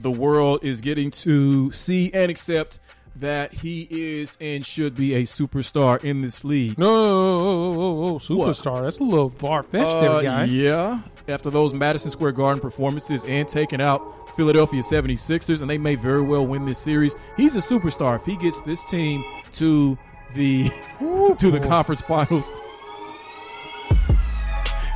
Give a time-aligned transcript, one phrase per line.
[0.00, 2.78] The world is getting to see and accept
[3.16, 6.78] that he is and should be a superstar in this league.
[6.78, 8.82] No, superstar.
[8.82, 10.44] That's a little far fetched, Uh, there, guy.
[10.44, 14.02] Yeah, after those Madison Square Garden performances and taking out
[14.36, 17.16] Philadelphia 76ers, and they may very well win this series.
[17.36, 19.24] He's a superstar if he gets this team
[19.54, 19.98] to
[20.34, 20.70] the
[21.38, 22.48] to the conference finals.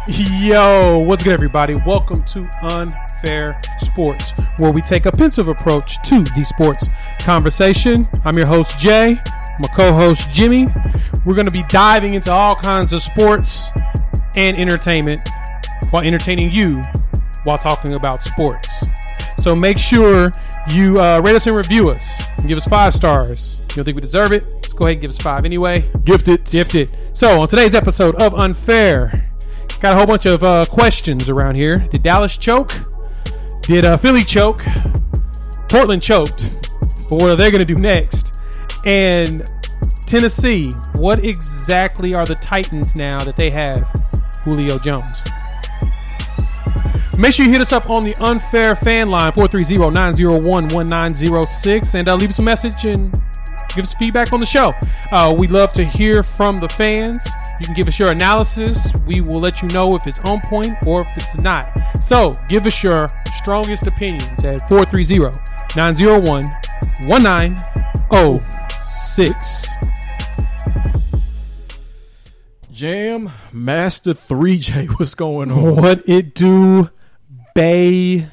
[0.08, 1.76] Yo, what's good, everybody?
[1.86, 6.88] Welcome to Unfair Sports, where we take a pensive approach to the sports
[7.20, 8.08] conversation.
[8.24, 9.20] I'm your host, Jay.
[9.60, 10.66] My co host, Jimmy.
[11.24, 13.70] We're going to be diving into all kinds of sports
[14.34, 15.20] and entertainment
[15.90, 16.82] while entertaining you
[17.44, 18.84] while talking about sports.
[19.38, 20.32] So make sure
[20.68, 23.60] you uh, rate us and review us and give us five stars.
[23.68, 24.44] You don't think we deserve it?
[24.52, 25.88] Let's go ahead and give us five anyway.
[26.02, 26.44] Gifted.
[26.46, 26.90] Gifted.
[27.12, 29.31] So on today's episode of Unfair,
[29.82, 31.78] got a whole bunch of uh, questions around here.
[31.90, 32.70] Did Dallas choke?
[33.62, 34.62] Did uh, Philly choke?
[35.68, 36.52] Portland choked.
[37.10, 38.38] But what are they going to do next?
[38.86, 39.44] And
[40.06, 43.80] Tennessee, what exactly are the Titans now that they have
[44.44, 45.24] Julio Jones?
[47.18, 52.30] Make sure you hit us up on the unfair fan line 430-901-1906 and uh, leave
[52.30, 53.12] us a message and
[53.74, 54.74] give us feedback on the show.
[55.10, 57.26] Uh, we love to hear from the fans.
[57.60, 58.92] You can give us your analysis.
[59.06, 61.70] We will let you know if it's on point or if it's not.
[62.02, 65.38] So give us your strongest opinions at 430
[65.76, 66.46] 901
[67.08, 69.68] 1906.
[72.72, 75.76] Jam Master 3J, what's going on?
[75.76, 76.90] What it do,
[77.54, 78.26] baby?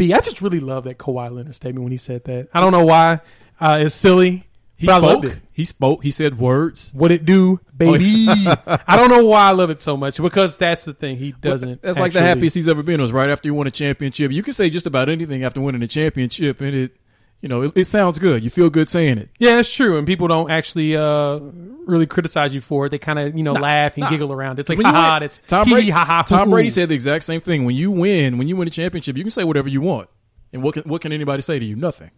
[0.00, 2.48] I just really love that Kawhi Leonard statement when he said that.
[2.54, 3.20] I don't know why.
[3.60, 4.48] Uh, it's silly.
[4.82, 5.38] He but spoke.
[5.52, 6.02] He spoke.
[6.02, 6.90] He said words.
[6.92, 8.26] What it do, baby?
[8.28, 11.18] I don't know why I love it so much because that's the thing.
[11.18, 11.82] He doesn't.
[11.82, 13.00] That's like the happiest he's ever been.
[13.00, 14.32] Was right after you won a championship.
[14.32, 16.96] You can say just about anything after winning a championship, and it,
[17.40, 18.42] you know, it, it sounds good.
[18.42, 19.28] You feel good saying it.
[19.38, 19.98] Yeah, it's true.
[19.98, 21.38] And people don't actually uh,
[21.86, 22.88] really criticize you for it.
[22.88, 24.10] They kind of you know laugh and nah.
[24.10, 24.58] giggle around.
[24.58, 25.90] It's like When win- That's Tom Brady.
[25.90, 26.22] ha ha.
[26.22, 27.64] Tom Brady said the exact same thing.
[27.64, 30.08] When you win, when you win a championship, you can say whatever you want.
[30.52, 31.76] And what can, what can anybody say to you?
[31.76, 32.10] Nothing.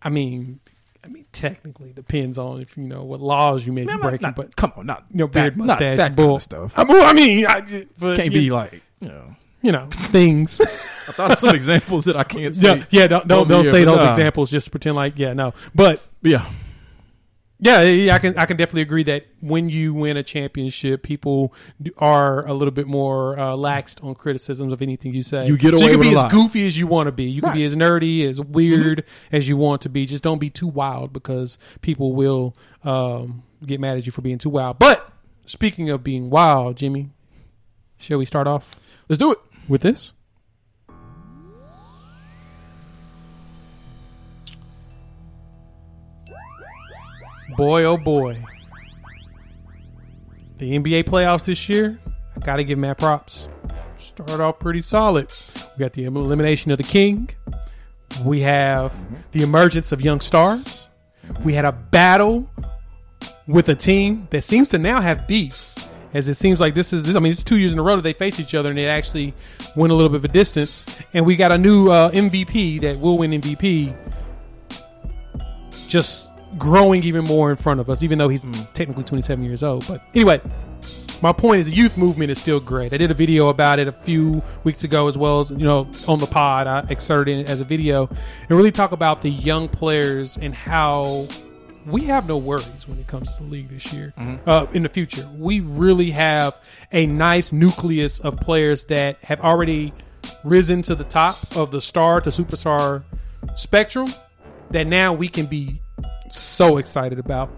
[0.00, 0.60] I mean,
[1.04, 4.36] I mean, technically depends on if you know what laws you may be breaking, not-
[4.36, 6.72] but come on, not you know, beard, that, mustache, that bull kind of stuff.
[6.76, 9.36] I mean, I mean, I, Can't be like you know.
[9.62, 10.60] you know things.
[11.08, 12.78] I thought of some examples that I can't say.
[12.78, 13.06] yeah, yeah.
[13.06, 14.10] Don't don't, don't say those nah.
[14.10, 14.50] examples.
[14.50, 15.54] Just pretend like yeah, no.
[15.74, 16.50] But Yeah,
[17.60, 21.52] Yeah, I can I can definitely agree that when you win a championship, people
[21.96, 25.48] are a little bit more uh, laxed on criticisms of anything you say.
[25.48, 26.30] You get so away you can be as lot.
[26.30, 27.24] goofy as you want to be.
[27.24, 30.06] You can be as nerdy, as weird as you want to be.
[30.06, 32.54] Just don't be too wild because people will
[32.84, 34.78] um, get mad at you for being too wild.
[34.78, 35.10] But
[35.44, 37.10] speaking of being wild, Jimmy,
[37.96, 39.38] shall we start off let's do it.
[39.66, 40.12] with this?
[47.58, 48.40] Boy, oh boy.
[50.58, 51.98] The NBA playoffs this year,
[52.36, 53.48] I got to give Matt props.
[53.96, 55.28] Start off pretty solid.
[55.76, 57.30] We got the elimination of the king.
[58.24, 58.94] We have
[59.32, 60.88] the emergence of young stars.
[61.42, 62.48] We had a battle
[63.48, 65.74] with a team that seems to now have beef.
[66.14, 67.96] As it seems like this is, this, I mean, it's two years in a row
[67.96, 69.34] that they face each other and it actually
[69.74, 70.84] went a little bit of a distance.
[71.12, 73.96] And we got a new uh, MVP that will win MVP
[75.88, 79.86] just growing even more in front of us, even though he's technically 27 years old.
[79.86, 80.40] But anyway,
[81.22, 82.92] my point is the youth movement is still great.
[82.92, 85.88] I did a video about it a few weeks ago as well as, you know,
[86.06, 86.66] on the pod.
[86.66, 91.26] I excerpted it as a video and really talk about the young players and how
[91.86, 94.12] we have no worries when it comes to the league this year.
[94.46, 96.56] Uh, in the future, we really have
[96.92, 99.92] a nice nucleus of players that have already
[100.44, 103.02] risen to the top of the star to superstar
[103.54, 104.08] spectrum
[104.70, 105.80] that now we can be
[106.36, 107.50] so excited about.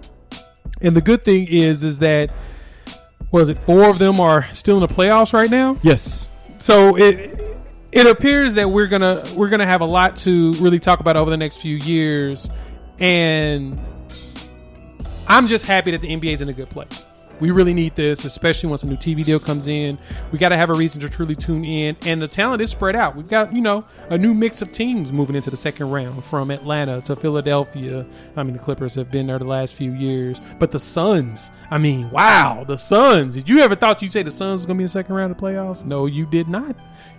[0.80, 2.30] And the good thing is, is that
[3.30, 5.78] was it four of them are still in the playoffs right now.
[5.82, 6.30] Yes.
[6.58, 7.40] So it
[7.92, 11.30] it appears that we're gonna we're gonna have a lot to really talk about over
[11.30, 12.48] the next few years,
[12.98, 13.78] and
[15.26, 17.04] I'm just happy that the NBA is in a good place.
[17.40, 19.98] We really need this, especially once a new TV deal comes in.
[20.30, 22.94] We got to have a reason to truly tune in, and the talent is spread
[22.94, 23.16] out.
[23.16, 26.50] We've got you know a new mix of teams moving into the second round, from
[26.50, 28.06] Atlanta to Philadelphia.
[28.36, 31.50] I mean, the Clippers have been there the last few years, but the Suns.
[31.70, 33.34] I mean, wow, the Suns.
[33.34, 35.14] Did you ever thought you'd say the Suns was going to be in the second
[35.14, 35.84] round of the playoffs?
[35.84, 36.76] No, you did not.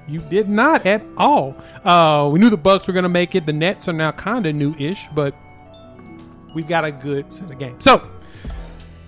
[0.07, 1.55] You did not at all.
[1.83, 3.45] Uh, we knew the Bucks were going to make it.
[3.45, 5.33] The Nets are now kind of new-ish, but
[6.53, 7.83] we've got a good set of games.
[7.83, 8.07] So,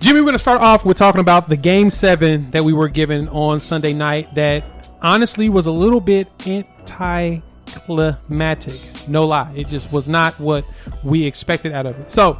[0.04, 2.90] Jimmy, we're going to start off with talking about the game seven that we were
[2.90, 4.62] given on Sunday night that
[5.00, 8.78] honestly was a little bit anticlimactic.
[9.08, 9.50] No lie.
[9.56, 10.66] It just was not what
[11.02, 12.10] we expected out of it.
[12.10, 12.38] So,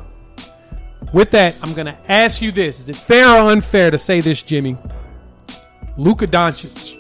[1.15, 4.21] with that, I'm going to ask you this Is it fair or unfair to say
[4.21, 4.77] this, Jimmy?
[5.97, 6.99] Luka Doncic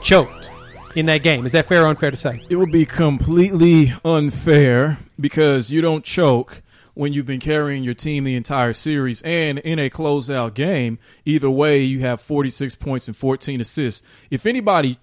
[0.00, 0.50] choked
[0.96, 1.44] in that game.
[1.44, 2.42] Is that fair or unfair to say?
[2.48, 6.62] It would be completely unfair because you don't choke
[6.94, 10.98] when you've been carrying your team the entire series and in a closeout game.
[11.24, 14.02] Either way, you have 46 points and 14 assists.
[14.30, 14.98] If anybody,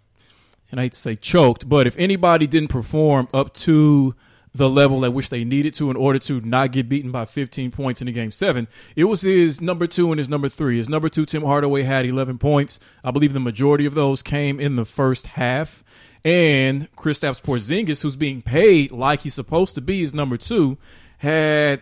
[0.72, 4.16] and I hate to say choked, but if anybody didn't perform up to
[4.58, 7.72] the level at which they needed to in order to not get beaten by 15
[7.72, 8.68] points in the game seven.
[8.96, 10.78] It was his number two and his number three.
[10.78, 12.80] His number two, Tim Hardaway, had 11 points.
[13.04, 15.84] I believe the majority of those came in the first half.
[16.26, 20.78] And Kristaps Porzingis, who's being paid like he's supposed to be, is number two,
[21.18, 21.82] had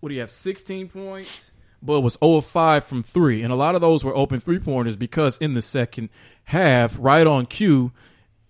[0.00, 0.30] what do you have?
[0.30, 4.14] 16 points, but was 0 of 5 from three, and a lot of those were
[4.14, 6.10] open three pointers because in the second
[6.44, 7.90] half, right on cue,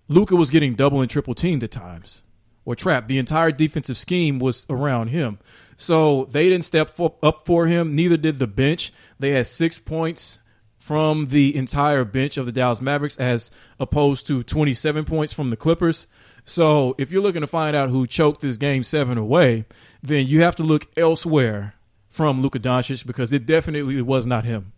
[0.09, 2.25] Luka was getting double and triple teamed at times
[2.65, 3.07] or trapped.
[3.07, 5.39] The entire defensive scheme was around him.
[5.77, 7.95] So they didn't step up for him.
[7.95, 8.93] Neither did the bench.
[9.19, 10.41] They had six points
[10.79, 15.57] from the entire bench of the Dallas Mavericks as opposed to 27 points from the
[15.57, 16.07] Clippers.
[16.45, 19.65] So if you're looking to find out who choked this game seven away,
[20.05, 21.75] then you have to look elsewhere
[22.11, 24.73] from Luka Doncic because it definitely was not him.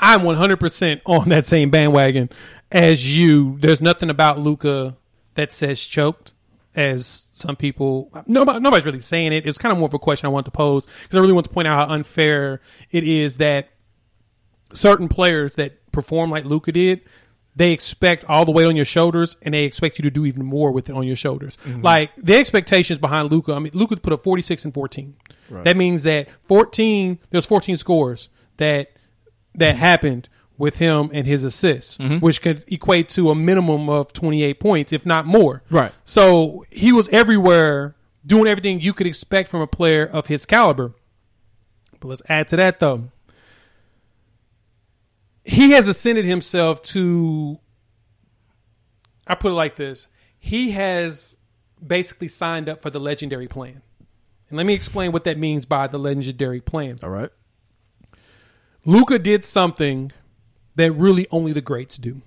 [0.00, 2.28] I'm 100% on that same bandwagon
[2.72, 3.56] as you.
[3.60, 4.96] There's nothing about Luka
[5.34, 6.32] that says choked
[6.74, 10.26] as some people nobody, nobody's really saying it it's kind of more of a question
[10.26, 13.36] i want to pose because i really want to point out how unfair it is
[13.36, 13.68] that
[14.72, 17.00] certain players that perform like luka did
[17.56, 20.44] they expect all the weight on your shoulders and they expect you to do even
[20.44, 21.82] more with it on your shoulders mm-hmm.
[21.82, 25.16] like the expectations behind Luka, i mean Luka put up 46 and 14
[25.50, 25.64] right.
[25.64, 28.92] that means that 14 there's 14 scores that
[29.54, 32.18] that happened with him and his assists, mm-hmm.
[32.18, 35.62] which could equate to a minimum of 28 points, if not more.
[35.70, 35.92] Right.
[36.04, 40.94] So he was everywhere doing everything you could expect from a player of his caliber.
[42.00, 43.10] But let's add to that, though.
[45.44, 47.58] He has ascended himself to,
[49.26, 50.08] I put it like this
[50.44, 51.38] he has
[51.84, 53.80] basically signed up for the legendary plan.
[54.50, 56.98] And let me explain what that means by the legendary plan.
[57.02, 57.30] All right.
[58.84, 60.12] Luka did something
[60.74, 62.20] that really only the greats do.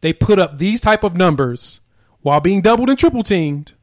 [0.00, 1.82] They put up these type of numbers
[2.22, 3.74] while being doubled and triple teamed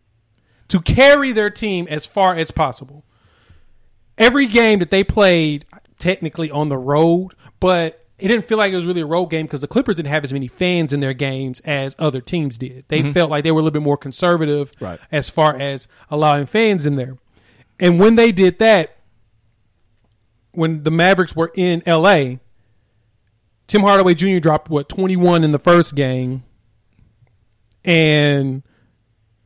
[0.70, 3.06] to carry their team as far as possible.
[4.18, 5.66] Every game that they played,
[6.00, 9.46] technically on the road, but it didn't feel like it was really a road game
[9.46, 12.86] because the Clippers didn't have as many fans in their games as other teams did.
[12.88, 13.12] They mm-hmm.
[13.12, 15.00] felt like they were a little bit more conservative right.
[15.12, 17.18] as far as allowing fans in there.
[17.80, 18.98] And when they did that,
[20.52, 22.36] when the Mavericks were in LA,
[23.68, 24.40] Tim Hardaway Jr.
[24.40, 26.44] dropped what 21 in the first game
[27.84, 28.64] and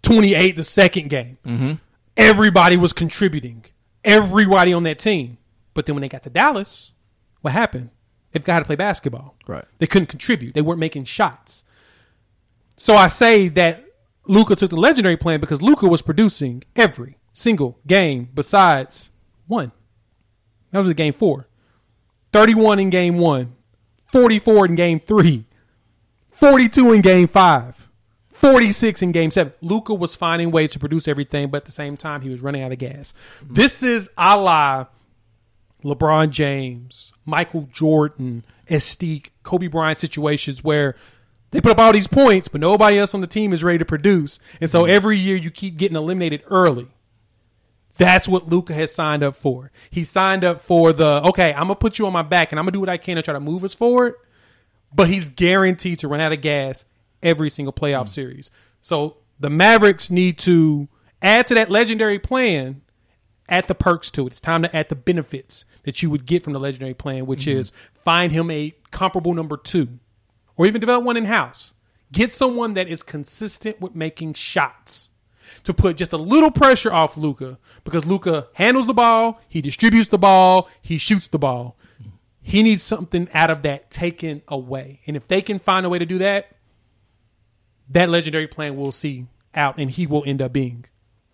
[0.03, 1.39] 28 the second game.
[1.43, 1.73] Mm-hmm.
[2.15, 3.65] Everybody was contributing.
[4.03, 5.37] Everybody on that team.
[5.73, 6.93] But then when they got to Dallas,
[7.41, 7.89] what happened?
[8.31, 9.35] They've got to play basketball.
[9.47, 9.65] Right.
[9.79, 10.53] They couldn't contribute.
[10.53, 11.63] They weren't making shots.
[12.77, 13.83] So I say that
[14.25, 19.11] Luka took the legendary plan because Luka was producing every single game besides
[19.47, 19.71] one.
[20.71, 21.47] That was the game four.
[22.31, 23.55] 31 in game one,
[24.05, 25.45] 44 in game three,
[26.31, 27.89] 42 in game five,
[28.31, 29.51] 46 in game seven.
[29.61, 32.61] Luka was finding ways to produce everything, but at the same time, he was running
[32.61, 33.15] out of gas.
[33.43, 33.55] Mm-hmm.
[33.55, 34.85] This is a la
[35.83, 40.95] LeBron James, Michael Jordan, Estique, Kobe Bryant situations where
[41.51, 43.85] they put up all these points, but nobody else on the team is ready to
[43.85, 44.39] produce.
[44.61, 44.91] And so mm-hmm.
[44.91, 46.87] every year you keep getting eliminated early.
[47.97, 49.71] That's what Luka has signed up for.
[49.89, 52.63] He signed up for the okay, I'm gonna put you on my back and I'm
[52.63, 54.15] gonna do what I can to try to move us forward.
[54.93, 56.85] But he's guaranteed to run out of gas
[57.21, 58.09] every single playoff mm.
[58.09, 58.51] series.
[58.81, 60.87] So the Mavericks need to
[61.21, 62.81] add to that legendary plan,
[63.51, 64.27] add the perks to it.
[64.27, 67.41] It's time to add the benefits that you would get from the legendary plan, which
[67.41, 67.59] mm-hmm.
[67.59, 69.99] is find him a comparable number two,
[70.55, 71.73] or even develop one in house.
[72.11, 75.09] Get someone that is consistent with making shots
[75.63, 80.09] to put just a little pressure off Luka because Luka handles the ball, he distributes
[80.09, 81.75] the ball, he shoots the ball.
[82.41, 85.01] He needs something out of that taken away.
[85.05, 86.55] And if they can find a way to do that,
[87.89, 90.85] that legendary plan will see out and he will end up being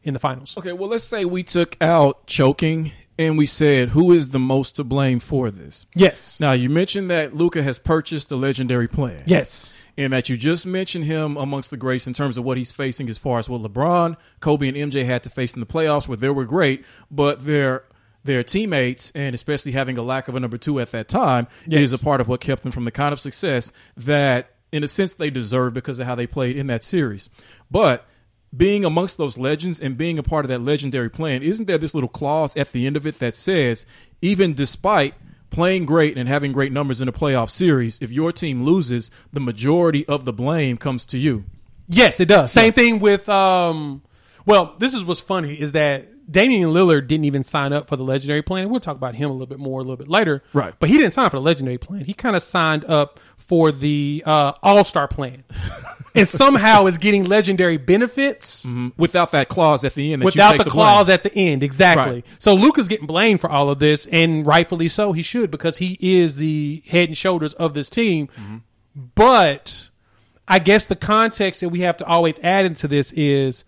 [0.06, 0.56] in the finals.
[0.58, 4.76] Okay, well, let's say we took out choking and we said who is the most
[4.78, 5.86] to blame for this.
[5.96, 6.40] Yes.
[6.40, 9.24] Now you mentioned that Luka has purchased the legendary plan.
[9.26, 9.82] Yes.
[9.98, 13.10] And that you just mentioned him amongst the greats in terms of what he's facing
[13.10, 16.18] as far as what LeBron, Kobe, and MJ had to face in the playoffs, where
[16.18, 17.84] they were great, but their
[18.26, 21.82] their teammates and especially having a lack of a number two at that time Yes.
[21.82, 24.88] is a part of what kept them from the kind of success that, in a
[24.88, 27.30] sense, they deserve because of how they played in that series.
[27.72, 28.06] But
[28.56, 31.94] being amongst those legends and being a part of that legendary plan, isn't there this
[31.94, 33.86] little clause at the end of it that says,
[34.22, 35.14] even despite
[35.50, 39.40] playing great and having great numbers in a playoff series, if your team loses, the
[39.40, 41.46] majority of the blame comes to you?
[41.88, 42.52] Yes, it does.
[42.52, 44.02] Same thing with um
[44.46, 48.04] well, this is what's funny is that Damian Lillard didn't even sign up for the
[48.04, 48.70] legendary plan.
[48.70, 50.44] We'll talk about him a little bit more a little bit later.
[50.54, 50.74] Right.
[50.80, 52.06] But he didn't sign up for the legendary plan.
[52.06, 55.44] He kind of signed up for the uh, all-star plan.
[56.16, 58.66] and somehow is getting legendary benefits
[58.98, 60.86] Without that clause at the end, that you without take the, the blame.
[60.86, 61.62] clause at the end.
[61.62, 62.14] Exactly.
[62.16, 62.26] Right.
[62.40, 65.12] So Luka's getting blamed for all of this, and rightfully so.
[65.12, 68.30] He should because he is the head and shoulders of this team.
[69.14, 69.90] But
[70.48, 73.66] I guess the context that we have to always add into this is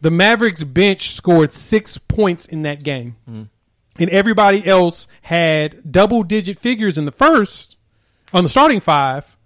[0.00, 6.58] the Mavericks bench scored six points in that game, and everybody else had double digit
[6.58, 7.76] figures in the first
[8.32, 9.36] on the starting five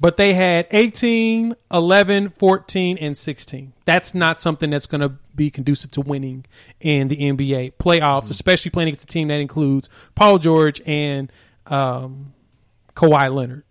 [0.00, 3.72] but they had 18, 11, 14, and 16.
[3.84, 6.44] That's not something that's going to be conducive to winning
[6.80, 11.32] in the NBA playoffs, especially playing against a team that includes Paul George and
[11.66, 12.32] um,
[12.94, 13.64] Kawhi Leonard.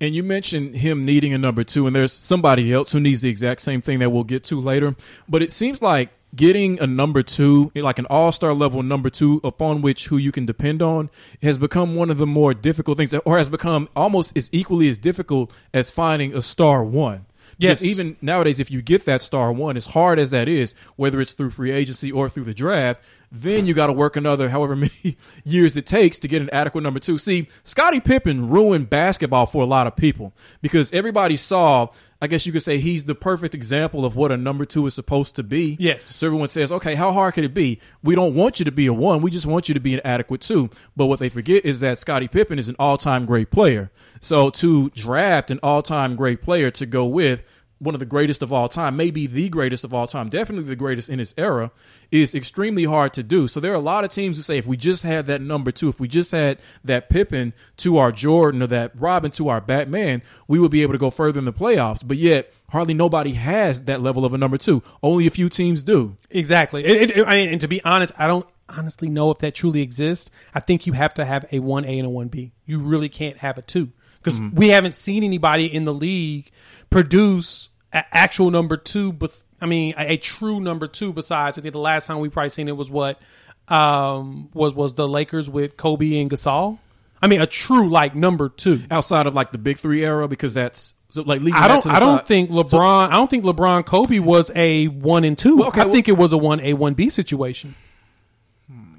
[0.00, 3.28] And you mentioned him needing a number two, and there's somebody else who needs the
[3.28, 4.94] exact same thing that we'll get to later.
[5.28, 9.40] But it seems like getting a number two, like an all star level number two,
[9.42, 11.10] upon which who you can depend on,
[11.42, 14.98] has become one of the more difficult things, or has become almost as equally as
[14.98, 17.26] difficult as finding a star one.
[17.56, 17.80] Yes.
[17.80, 21.20] Because even nowadays, if you get that star one, as hard as that is, whether
[21.20, 24.76] it's through free agency or through the draft, then you got to work another however
[24.76, 27.18] many years it takes to get an adequate number two.
[27.18, 31.88] See, Scottie Pippen ruined basketball for a lot of people because everybody saw.
[32.20, 34.94] I guess you could say he's the perfect example of what a number two is
[34.94, 35.76] supposed to be.
[35.78, 36.02] Yes.
[36.02, 37.80] So everyone says, okay, how hard could it be?
[38.02, 39.22] We don't want you to be a one.
[39.22, 40.68] We just want you to be an adequate two.
[40.96, 43.92] But what they forget is that Scottie Pippen is an all time great player.
[44.20, 47.44] So to draft an all time great player to go with
[47.78, 50.76] one of the greatest of all time, maybe the greatest of all time, definitely the
[50.76, 51.70] greatest in his era,
[52.10, 53.46] is extremely hard to do.
[53.46, 55.70] So there are a lot of teams who say if we just had that number
[55.70, 59.60] two, if we just had that Pippen to our Jordan or that Robin to our
[59.60, 62.06] Batman, we would be able to go further in the playoffs.
[62.06, 64.82] But yet, hardly nobody has that level of a number two.
[65.02, 66.16] Only a few teams do.
[66.30, 66.84] Exactly.
[67.24, 70.30] I mean, and to be honest, I don't honestly know if that truly exists.
[70.54, 72.50] I think you have to have a 1A and a 1B.
[72.66, 73.92] You really can't have a 2
[74.36, 76.50] because we haven't seen anybody in the league
[76.90, 79.30] produce an actual number 2 but
[79.60, 82.50] I mean a, a true number 2 besides I think the last time we probably
[82.50, 83.20] seen it was what
[83.68, 86.78] um was was the Lakers with Kobe and Gasol.
[87.20, 88.84] I mean a true like number 2.
[88.90, 91.82] Outside of like the big three era, because that's so like I don't.
[91.82, 93.08] to the I don't think LeBron.
[93.08, 95.56] I don't think LeBron Kobe was a one and two.
[95.56, 97.74] Well, okay, I well- think it was a one A one B situation.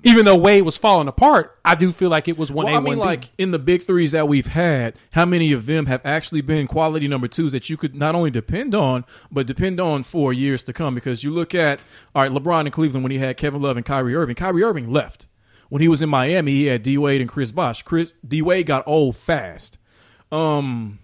[0.03, 2.77] Even though Wade was falling apart, I do feel like it was one Well, A
[2.77, 5.87] I mean, one like in the big threes that we've had, how many of them
[5.87, 9.79] have actually been quality number twos that you could not only depend on, but depend
[9.79, 10.95] on for years to come?
[10.95, 11.79] Because you look at,
[12.15, 14.35] all right, LeBron in Cleveland when he had Kevin Love and Kyrie Irving.
[14.35, 15.27] Kyrie Irving left.
[15.69, 17.83] When he was in Miami, he had D Wade and Chris Bosh.
[17.83, 19.77] Chris D Wade got old fast.
[20.31, 20.99] Um,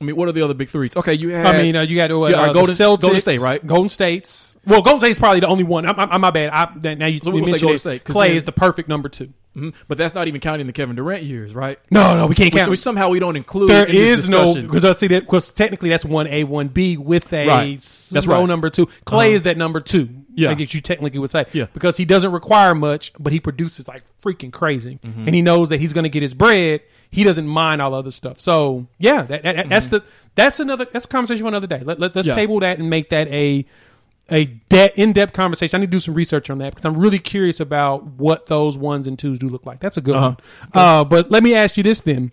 [0.00, 0.96] I mean, what are the other big threes?
[0.96, 1.46] Okay, you had.
[1.46, 3.66] I mean, uh, you got to uh, Yeah, uh, Golden- Celtics, Golden State, right?
[3.66, 4.56] Golden States.
[4.66, 5.86] Well, Golden State's probably the only one.
[5.86, 6.50] I'm, I'm, I'm my bad.
[6.50, 7.78] I, now you, So you mentioned Golden.
[7.78, 9.32] State, Clay then- is the perfect number two.
[9.56, 9.72] Mhm.
[9.88, 11.80] but that's not even counting the Kevin Durant years, right?
[11.90, 12.70] No, no, we can't Which, count.
[12.70, 13.70] which somehow we don't include.
[13.70, 16.96] there in is no because I see that because technically that's one A one B
[16.96, 17.80] with a Right.
[18.12, 18.46] That's row right.
[18.46, 18.86] number two.
[19.04, 19.34] Clay Uh-huh.
[19.36, 20.10] is that number two.
[20.38, 20.50] Yeah.
[20.50, 21.44] I guess you technically would say.
[21.52, 21.66] Yeah.
[21.74, 25.26] because he doesn't require much, but he produces like freaking crazy, Mm-hmm.
[25.26, 26.80] and he knows that he's going to get his bread.
[27.10, 28.38] He doesn't mind all other stuff.
[28.38, 30.02] So yeah, that, that- that's the
[30.34, 31.80] that's another that's a conversation for another day.
[31.84, 32.28] Let, let, us Mm-hmm.
[32.30, 32.34] Yeah.
[32.34, 33.64] table that and make that a
[34.30, 35.78] a de- in depth conversation.
[35.78, 38.76] I need to do some research on that because I'm really curious about what those
[38.76, 39.80] ones and twos do look like.
[39.80, 40.34] That's a good Uh-huh.
[40.72, 40.84] one.
[40.84, 42.30] Uh, but let me ask you this then.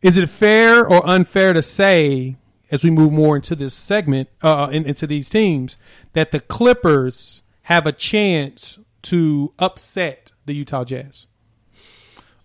[0.00, 2.36] Is it fair or unfair to say,
[2.74, 5.78] as we move more into this segment, uh, in, into these teams,
[6.12, 11.28] that the Clippers have a chance to upset the Utah Jazz?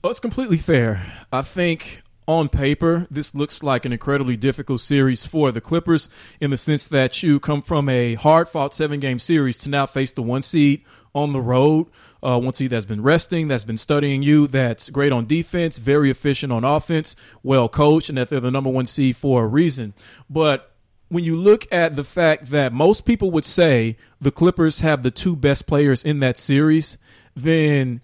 [0.04, 1.04] Well, it's completely fair.
[1.34, 6.10] I think on paper, this looks like an incredibly difficult series for the Clippers
[6.40, 9.88] in the sense that you come from a hard fought seven game series to now
[9.88, 10.84] face the one seed
[11.16, 11.88] on the road.
[12.22, 16.10] Uh, one seed that's been resting, that's been studying you, that's great on defense, very
[16.10, 19.94] efficient on offense, well coached, and that they're the number one seed for a reason.
[20.30, 20.72] But
[21.08, 25.12] when you look at the fact that most people would say the Clippers have the
[25.12, 26.98] two best players in that series,
[27.36, 28.02] then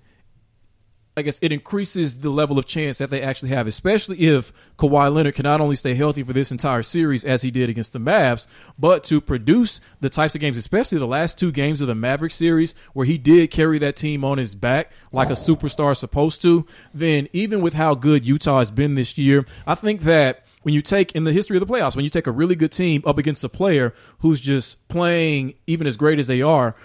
[1.17, 5.13] I guess it increases the level of chance that they actually have, especially if Kawhi
[5.13, 7.99] Leonard can not only stay healthy for this entire series as he did against the
[7.99, 11.95] Mavs, but to produce the types of games, especially the last two games of the
[11.95, 15.99] Maverick series where he did carry that team on his back like a superstar is
[15.99, 20.45] supposed to, then even with how good Utah has been this year, I think that
[20.63, 22.71] when you take in the history of the playoffs, when you take a really good
[22.71, 26.75] team up against a player who's just playing even as great as they are,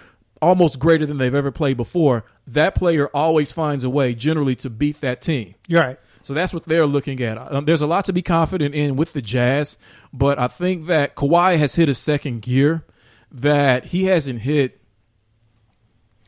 [0.40, 4.70] almost greater than they've ever played before, that player always finds a way generally to
[4.70, 5.54] beat that team.
[5.66, 5.98] You're right.
[6.22, 7.38] So that's what they're looking at.
[7.38, 9.78] Um, there's a lot to be confident in with the Jazz,
[10.12, 12.84] but I think that Kawhi has hit a second gear
[13.32, 14.80] that he hasn't hit.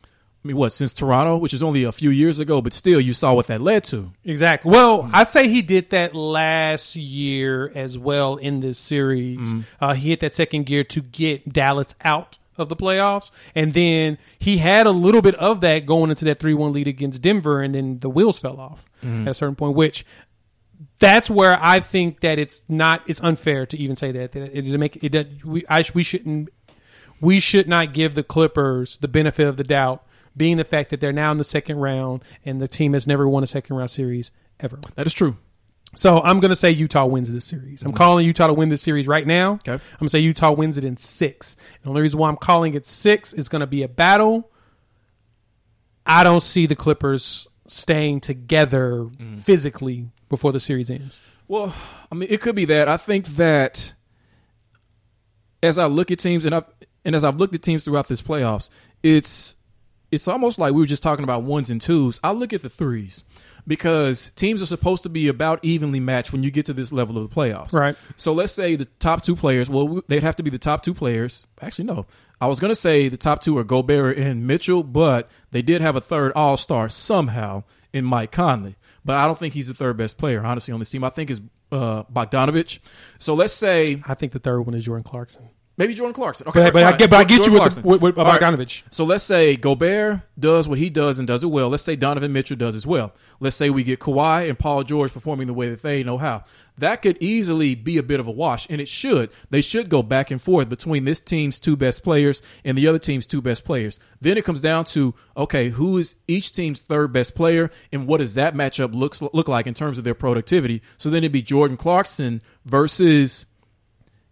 [0.01, 3.13] I mean, what since Toronto, which is only a few years ago, but still, you
[3.13, 4.11] saw what that led to.
[4.25, 4.71] Exactly.
[4.71, 9.53] Well, I'd say he did that last year as well in this series.
[9.53, 9.61] Mm-hmm.
[9.79, 14.17] Uh, he hit that second gear to get Dallas out of the playoffs, and then
[14.39, 17.73] he had a little bit of that going into that three-one lead against Denver, and
[17.75, 19.27] then the wheels fell off Mm-hmm.
[19.27, 19.75] at a certain point.
[19.75, 20.05] Which
[20.99, 23.01] that's where I think that it's not.
[23.07, 24.31] It's unfair to even say that.
[24.31, 25.11] That it, it make it.
[25.11, 26.49] That we I, we shouldn't.
[27.19, 30.03] We should not give the Clippers the benefit of the doubt,
[30.35, 33.27] being the fact that they're now in the second round and the team has never
[33.27, 34.79] won a second round series ever.
[34.95, 35.37] That is true.
[35.95, 37.83] So I'm going to say Utah wins this series.
[37.83, 37.97] I'm mm-hmm.
[37.97, 39.53] calling Utah to win this series right now.
[39.53, 39.73] Okay.
[39.73, 41.55] I'm going to say Utah wins it in six.
[41.83, 44.49] The only reason why I'm calling it six is going to be a battle.
[46.05, 49.39] I don't see the Clippers staying together mm.
[49.39, 51.21] physically before the series ends.
[51.47, 51.73] Well,
[52.11, 52.89] I mean, it could be that.
[52.89, 53.93] I think that
[55.61, 56.63] as I look at teams and I
[57.05, 58.69] and as I've looked at teams throughout this playoffs,
[59.01, 59.55] it's
[60.11, 62.19] it's almost like we were just talking about ones and twos.
[62.23, 63.23] I look at the threes
[63.67, 67.17] because teams are supposed to be about evenly matched when you get to this level
[67.17, 67.73] of the playoffs.
[67.73, 67.95] Right.
[68.17, 69.69] So let's say the top two players.
[69.69, 71.47] Well, they'd have to be the top two players.
[71.61, 72.05] Actually, no.
[72.41, 75.81] I was going to say the top two are Gobert and Mitchell, but they did
[75.81, 78.75] have a third All Star somehow in Mike Conley.
[79.05, 81.03] But I don't think he's the third best player, honestly, on this team.
[81.03, 82.79] I think is uh, Bogdanovic.
[83.17, 85.49] So let's say I think the third one is Jordan Clarkson.
[85.77, 86.47] Maybe Jordan Clarkson.
[86.47, 88.39] Okay, But, but I get, but I get you with, the, with, with right.
[88.91, 91.69] So let's say Gobert does what he does and does it well.
[91.69, 93.13] Let's say Donovan Mitchell does as well.
[93.39, 96.43] Let's say we get Kawhi and Paul George performing the way that they know how.
[96.77, 99.29] That could easily be a bit of a wash, and it should.
[99.51, 102.97] They should go back and forth between this team's two best players and the other
[102.97, 103.99] team's two best players.
[104.19, 108.17] Then it comes down to okay, who is each team's third best player, and what
[108.19, 110.81] does that matchup looks look like in terms of their productivity?
[110.97, 113.45] So then it'd be Jordan Clarkson versus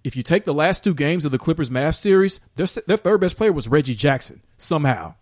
[0.03, 3.21] if you take the last two games of the Clippers Mavs series, their their third
[3.21, 5.15] best player was Reggie Jackson somehow,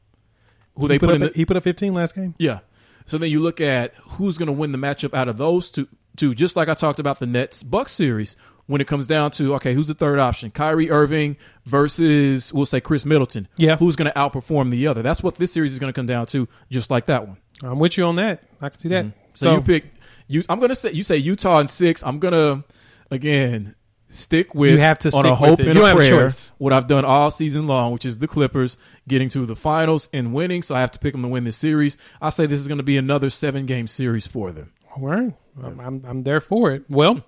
[0.75, 2.35] who they He put, put, in up, the he put up 15 last game.
[2.37, 2.59] yeah.
[3.05, 5.87] So then you look at who's going to win the matchup out of those two.
[6.15, 8.35] Two, just like I talked about the Nets Bucks series,
[8.67, 10.51] when it comes down to okay, who's the third option?
[10.51, 13.47] Kyrie Irving versus we'll say Khris Middleton.
[13.57, 13.77] Yeah.
[13.77, 15.01] who's going to outperform the other?
[15.01, 17.37] That's what this series is going to come down to, just like that one.
[17.63, 18.43] I'm with you on that.
[18.61, 19.05] I can see that.
[19.05, 19.17] Mm-hmm.
[19.33, 19.85] So, you pick
[20.27, 20.43] you.
[20.49, 22.03] I'm going to say you say Utah in six.
[22.03, 22.63] I'm going to
[23.09, 23.75] again
[24.09, 25.67] stick with You have to on stick a with hope it.
[25.67, 26.29] and You a don't have a prayer.
[26.57, 30.33] What I've done all season long, which is the Clippers getting to the finals and
[30.33, 30.63] winning.
[30.63, 31.97] So I have to pick them to win this series.
[32.21, 34.73] I say this is going to be another seven game series for them.
[34.95, 35.33] All right.
[35.63, 36.83] I'm, I'm, I'm there for it.
[36.89, 37.23] Well,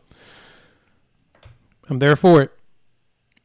[1.89, 2.52] I'm there for it.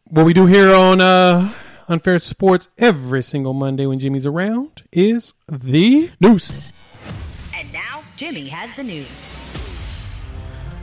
[0.09, 1.53] What we do here on uh,
[1.89, 6.53] Unfair Sports every single Monday when Jimmy's around is the News.
[7.55, 9.36] And now, Jimmy has the news.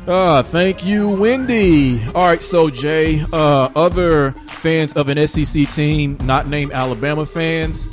[0.07, 2.03] Uh, thank you, Wendy.
[2.07, 7.87] All right, so Jay, uh, other fans of an SEC team, not named Alabama fans,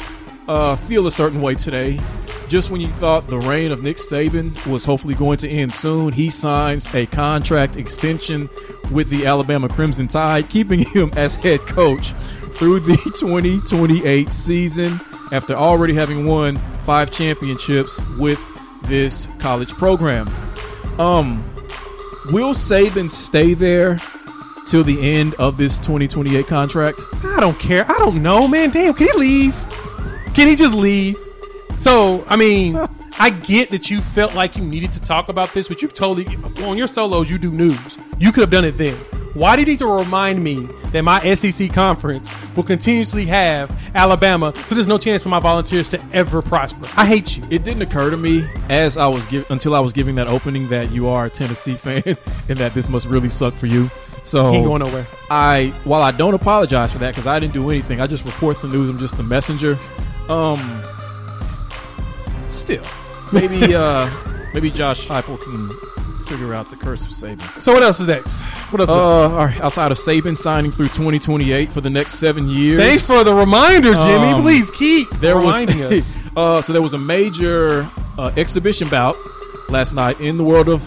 [0.48, 2.00] uh, feel a certain way today.
[2.48, 6.12] Just when you thought the reign of Nick Saban was hopefully going to end soon,
[6.12, 8.50] he signs a contract extension
[8.90, 12.10] with the Alabama Crimson Tide, keeping him as head coach
[12.54, 18.44] through the 2028 season after already having won five championships with
[18.82, 20.28] this college program.
[20.98, 21.44] Um,
[22.26, 23.98] Will Saban stay there
[24.66, 27.00] till the end of this 2028 contract?
[27.24, 27.84] I don't care.
[27.90, 28.70] I don't know, man.
[28.70, 29.54] Damn, can he leave?
[30.34, 31.16] Can he just leave?
[31.76, 32.76] So, I mean,
[33.18, 36.26] I get that you felt like you needed to talk about this, but you totally
[36.64, 37.98] on your solos you do news.
[38.18, 38.96] You could have done it then.
[39.34, 44.52] Why do you need to remind me that my SEC conference will continuously have Alabama,
[44.66, 46.86] so there's no chance for my volunteers to ever prosper?
[46.96, 47.44] I hate you.
[47.48, 50.68] It didn't occur to me as I was give, until I was giving that opening
[50.70, 53.88] that you are a Tennessee fan and that this must really suck for you.
[54.24, 55.06] So Ain't going nowhere.
[55.30, 58.60] I while I don't apologize for that because I didn't do anything, I just report
[58.60, 58.90] the news.
[58.90, 59.78] I'm just the messenger.
[60.28, 60.58] Um,
[62.46, 62.84] still,
[63.32, 64.10] maybe uh,
[64.52, 65.70] maybe Josh Heupel can
[66.30, 67.42] figure out the curse of Saban.
[67.60, 68.40] So what else is next?
[68.72, 68.88] What else?
[68.88, 72.80] is Uh, all right, outside of Saban signing through 2028 for the next seven years.
[72.80, 74.28] Thanks for the reminder, Jimmy.
[74.28, 76.20] Um, Please keep there reminding was us.
[76.36, 79.16] uh, so there was a major uh, exhibition bout
[79.68, 80.82] last night in the world of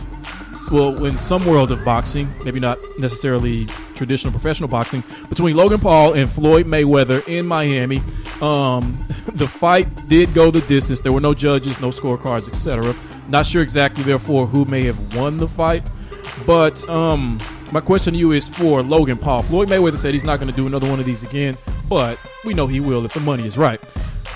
[0.71, 6.13] well in some world of boxing maybe not necessarily traditional professional boxing between Logan Paul
[6.13, 8.01] and Floyd Mayweather in Miami
[8.41, 12.95] um, the fight did go the distance there were no judges no scorecards etc
[13.27, 15.83] not sure exactly therefore who may have won the fight
[16.45, 17.39] but um,
[17.71, 20.55] my question to you is for Logan Paul Floyd Mayweather said he's not going to
[20.55, 21.57] do another one of these again
[21.89, 23.79] but we know he will if the money is right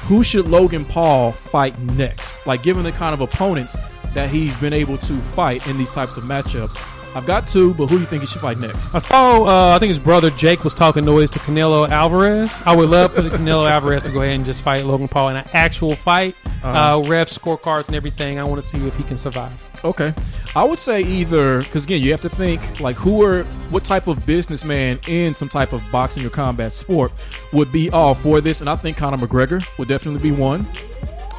[0.07, 2.45] who should Logan Paul fight next?
[2.47, 3.75] Like, given the kind of opponents
[4.13, 6.77] that he's been able to fight in these types of matchups.
[7.15, 8.93] I've got two, but who do you think he should fight next?
[8.93, 9.43] I saw.
[9.45, 12.61] Uh, I think his brother Jake was talking noise to Canelo Alvarez.
[12.65, 15.29] I would love for the Canelo Alvarez to go ahead and just fight Logan Paul
[15.29, 16.35] in an actual fight.
[16.63, 18.37] uh ref scorecards and everything.
[18.39, 19.63] I want to see if he can survive.
[19.85, 20.13] Okay,
[20.55, 24.07] I would say either because again, you have to think like who are what type
[24.07, 27.13] of businessman in some type of boxing or combat sport
[27.53, 30.61] would be all for this, and I think Conor McGregor would definitely be one.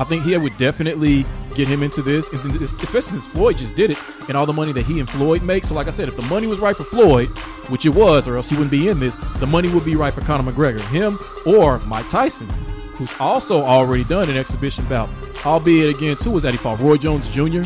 [0.00, 1.24] I think he would definitely
[1.58, 4.70] get him into this, and especially since Floyd just did it, and all the money
[4.70, 5.64] that he and Floyd make.
[5.64, 7.28] So, like I said, if the money was right for Floyd,
[7.68, 10.14] which it was, or else he wouldn't be in this, the money would be right
[10.14, 12.48] for Conor McGregor, him or Mike Tyson,
[12.94, 15.10] who's also already done an exhibition bout,
[15.44, 16.80] albeit against who was that he fought?
[16.80, 17.62] Roy Jones Jr.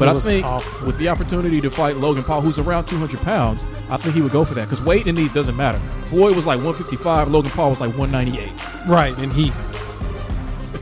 [0.00, 0.88] But I think awful.
[0.88, 4.32] with the opportunity to fight Logan Paul, who's around 200 pounds, I think he would
[4.32, 5.78] go for that because weight in these doesn't matter.
[6.08, 8.88] Floyd was like 155, Logan Paul was like 198.
[8.88, 9.52] Right, and he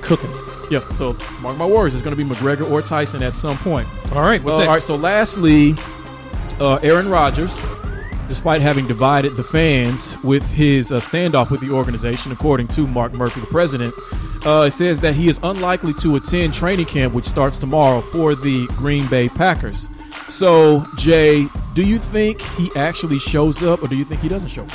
[0.01, 0.46] cooking.
[0.71, 3.87] Yeah, so mark my words, it's going to be McGregor or Tyson at some point.
[4.13, 4.69] All right, what's Uh, next?
[4.69, 5.75] all right, so lastly,
[6.61, 7.57] uh, Aaron Rodgers,
[8.29, 13.13] despite having divided the fans with his uh, standoff with the organization, according to Mark
[13.15, 13.95] Murphy, the president,
[14.45, 18.35] uh, it says that he is unlikely to attend training camp, which starts tomorrow for
[18.35, 19.89] the Green Bay Packers.
[20.29, 24.49] So, Jay, do you think he actually shows up, or do you think he doesn't
[24.51, 24.73] show up?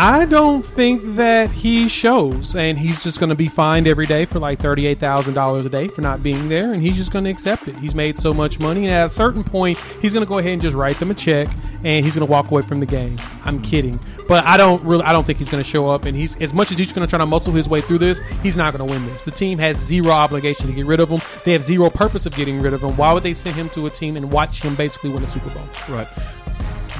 [0.00, 4.26] I don't think that he shows, and he's just going to be fined every day
[4.26, 7.24] for like thirty-eight thousand dollars a day for not being there, and he's just going
[7.24, 7.74] to accept it.
[7.78, 10.52] He's made so much money, and at a certain point, he's going to go ahead
[10.52, 11.48] and just write them a check,
[11.82, 13.16] and he's going to walk away from the game.
[13.44, 16.16] I'm kidding, but I don't really, I don't think he's going to show up, and
[16.16, 18.56] he's as much as he's going to try to muscle his way through this, he's
[18.56, 19.24] not going to win this.
[19.24, 21.18] The team has zero obligation to get rid of him.
[21.44, 22.96] They have zero purpose of getting rid of him.
[22.96, 25.50] Why would they send him to a team and watch him basically win a Super
[25.50, 25.64] Bowl?
[25.88, 26.06] Right.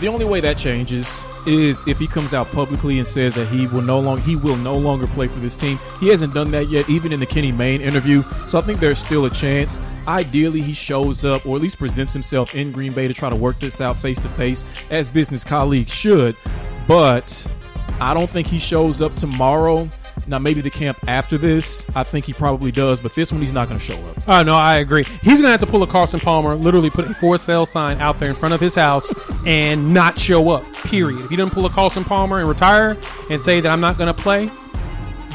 [0.00, 3.66] The only way that changes is if he comes out publicly and says that he
[3.66, 5.78] will no longer he will no longer play for this team.
[5.98, 8.22] He hasn't done that yet, even in the Kenny Mayne interview.
[8.46, 9.76] So I think there's still a chance.
[10.06, 13.36] Ideally, he shows up or at least presents himself in Green Bay to try to
[13.36, 16.36] work this out face to face, as business colleagues should.
[16.86, 17.46] But
[18.00, 19.88] I don't think he shows up tomorrow.
[20.28, 23.54] Now, maybe the camp after this, I think he probably does, but this one he's
[23.54, 24.28] not going to show up.
[24.28, 25.02] Oh no, I agree.
[25.22, 28.20] He's gonna have to pull a Carson Palmer, literally put a for sale sign out
[28.20, 29.10] there in front of his house
[29.46, 30.64] and not show up.
[30.84, 31.22] Period.
[31.22, 32.96] If he doesn't pull a Carson Palmer and retire
[33.30, 34.50] and say that I'm not gonna play,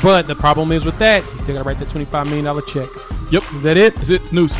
[0.03, 2.61] but the problem is with that, he's still gotta write that twenty five million dollar
[2.61, 2.87] check.
[3.31, 3.43] Yep.
[3.55, 3.95] Is that it?
[3.95, 4.27] That's it.
[4.27, 4.55] Snooze.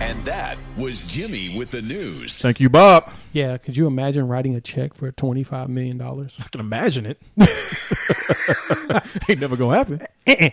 [0.00, 2.38] And that was Jimmy with the news.
[2.38, 3.10] Thank you, Bob.
[3.32, 3.56] Yeah.
[3.58, 6.40] Could you imagine writing a check for twenty five million dollars?
[6.42, 7.20] I can imagine it.
[9.28, 10.00] Ain't never gonna happen.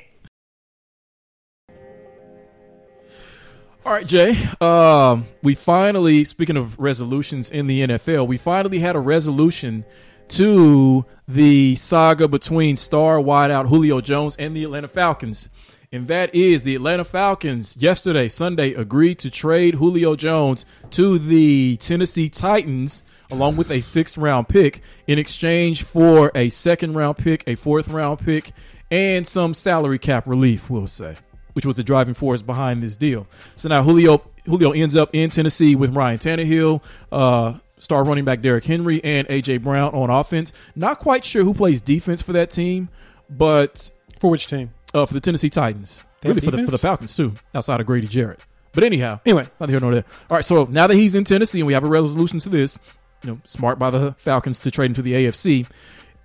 [3.86, 4.38] All right, Jay.
[4.60, 9.86] Um, we finally, speaking of resolutions in the NFL, we finally had a resolution
[10.28, 15.50] to the saga between star wideout Julio Jones and the Atlanta Falcons.
[15.92, 21.78] And that is the Atlanta Falcons yesterday, Sunday, agreed to trade Julio Jones to the
[21.78, 27.44] Tennessee Titans along with a sixth round pick in exchange for a second round pick,
[27.48, 28.52] a fourth round pick,
[28.92, 31.16] and some salary cap relief, we'll say,
[31.54, 33.28] which was the driving force behind this deal.
[33.56, 38.42] So now Julio Julio ends up in Tennessee with Ryan Tannehill, uh, star running back
[38.42, 40.54] Derrick Henry, and AJ Brown on offense.
[40.76, 42.90] Not quite sure who plays defense for that team,
[43.30, 44.72] but For which team?
[44.98, 46.78] Uh, for the Tennessee Titans, They really for the, for the?
[46.78, 48.40] Falcons too, outside of Grady Jarrett.
[48.74, 49.48] But anyhow, Anyway.
[49.60, 50.06] neither here nor there.
[50.30, 52.78] All right, so now that he's in Tennessee and we have a resolution to this,
[53.24, 55.66] you know, smart by the Falcons to trade him to the AFC.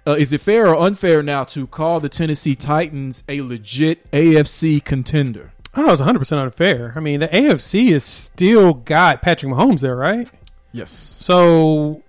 [0.06, 4.84] Uh, is it fair or unfair now to call the Tennessee Titans a legit AFC
[4.84, 5.52] contender?
[5.74, 6.92] Oh, it's 100 percent unfair.
[6.96, 10.28] I mean, the AFC has still got Patrick Mahomes there, right?
[10.72, 10.90] Yes.
[10.90, 12.02] So,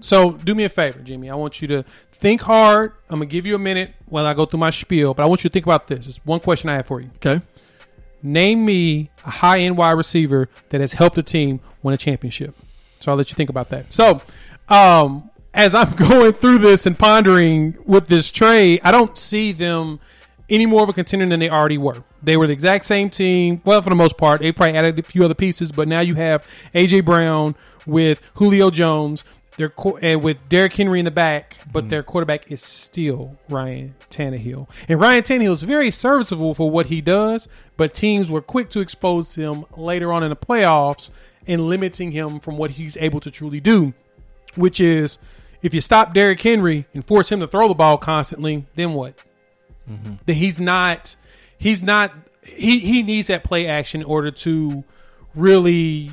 [0.00, 1.30] so do me a favor, Jimmy.
[1.30, 2.92] I want you to think hard.
[3.08, 5.44] I'm gonna give you a minute while I go through my spiel, but I want
[5.44, 6.06] you to think about this.
[6.06, 7.10] It's one question I have for you.
[7.16, 7.42] Okay.
[8.22, 12.54] Name me a high end wide receiver that has helped a team win a championship.
[12.98, 13.92] So I'll let you think about that.
[13.92, 14.20] So,
[14.68, 20.00] um, as I'm going through this and pondering with this trade, I don't see them
[20.50, 22.02] any more of a contender than they already were.
[22.22, 23.62] They were the exact same team.
[23.64, 26.16] Well, for the most part, they probably added a few other pieces, but now you
[26.16, 27.54] have AJ Brown
[27.86, 29.24] with Julio Jones.
[29.60, 31.88] Their and with Derrick Henry in the back, but mm-hmm.
[31.90, 34.70] their quarterback is still Ryan Tannehill.
[34.88, 37.46] And Ryan Tannehill is very serviceable for what he does,
[37.76, 41.10] but teams were quick to expose him later on in the playoffs
[41.46, 43.92] and limiting him from what he's able to truly do,
[44.54, 45.18] which is
[45.60, 49.14] if you stop Derrick Henry and force him to throw the ball constantly, then what?
[49.90, 50.14] Mm-hmm.
[50.24, 51.16] That he's not
[51.58, 54.84] he's not he he needs that play action in order to
[55.34, 56.12] really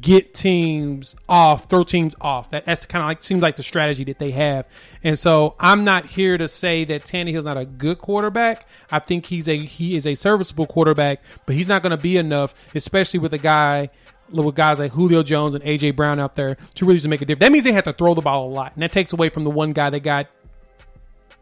[0.00, 2.50] get teams off, throw teams off.
[2.50, 4.66] That that's kind of like seems like the strategy that they have.
[5.02, 8.68] And so I'm not here to say that Tannehill's not a good quarterback.
[8.90, 12.16] I think he's a he is a serviceable quarterback, but he's not going to be
[12.16, 13.90] enough, especially with a guy
[14.30, 17.24] with guys like Julio Jones and AJ Brown out there to really just make a
[17.24, 17.46] difference.
[17.46, 19.44] That means they have to throw the ball a lot, and that takes away from
[19.44, 20.26] the one guy that got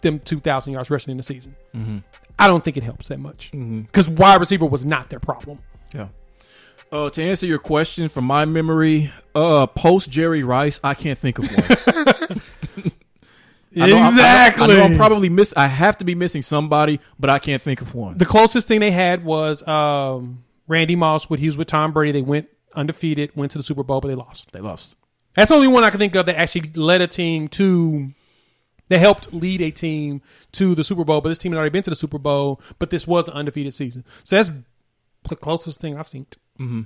[0.03, 1.57] them 2,000 yards rushing in the season.
[1.75, 1.99] Mm-hmm.
[2.39, 3.83] I don't think it helps that much mm-hmm.
[3.83, 5.61] because wide receiver was not their problem.
[5.95, 6.09] Yeah.
[6.93, 11.39] Uh, to answer your question, from my memory, uh, post Jerry Rice, I can't think
[11.39, 12.43] of one.
[13.77, 15.53] I know I'm- I I know I'm probably miss.
[15.57, 18.17] I have to be missing somebody, but I can't think of one.
[18.19, 21.29] the closest thing they had was um, Randy Moss.
[21.29, 24.07] When he was with Tom Brady, they went undefeated, went to the Super Bowl, but
[24.09, 24.53] they lost.
[24.53, 24.95] They lost.
[25.35, 28.13] That's the only one I can think of that actually led a team to.
[28.91, 30.21] That helped lead a team
[30.53, 32.61] to the Super Bowl, but this team had already been to the Super Bowl.
[32.79, 34.53] But this was an undefeated season, so that's
[35.29, 36.27] the closest thing I've seen.
[36.59, 36.83] Mm-hmm.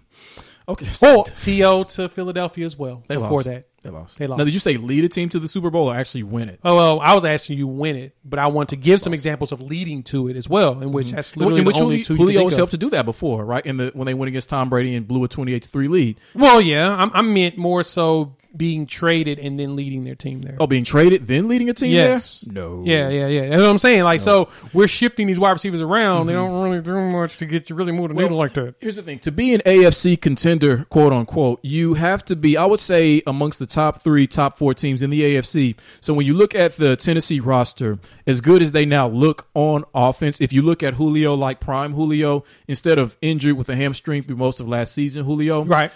[0.68, 0.87] Okay.
[1.02, 3.02] Oh, To to Philadelphia as well.
[3.07, 3.46] They before lost.
[3.46, 4.18] that, They lost.
[4.18, 4.38] They lost.
[4.38, 6.61] Now, did you say lead a team to the Super Bowl or actually win it?
[6.62, 9.50] Oh well, I was asking you win it, but I want to give some examples
[9.50, 11.16] of leading to it as well, in which mm-hmm.
[11.16, 12.12] that's literally in which only Julio, two.
[12.14, 13.64] you Julio think helped to do that before, right?
[13.64, 16.20] In the when they went against Tom Brady and blew a twenty-eight to three lead.
[16.35, 20.56] Well, yeah, I'm, I meant more so being traded and then leading their team there.
[20.60, 22.40] Oh, being traded then leading a team Yes.
[22.40, 22.52] there?
[22.52, 22.82] No.
[22.84, 23.48] Yeah, yeah, yeah.
[23.48, 24.02] That's what I'm saying.
[24.02, 26.26] Like, so we're shifting these wide receivers around.
[26.26, 26.52] They mm-hmm.
[26.52, 28.74] don't really do much to get you really move the needle like that.
[28.80, 32.66] Here's the thing: to be an AFC contender, quote unquote, you have to be, I
[32.66, 35.76] would say, amongst the top three, top four teams in the AFC.
[36.00, 39.84] So when you look at the Tennessee roster, as good as they now look on
[39.94, 44.22] offense, if you look at Julio like prime Julio, instead of injured with a hamstring
[44.22, 45.90] through most of last season, Julio, Right.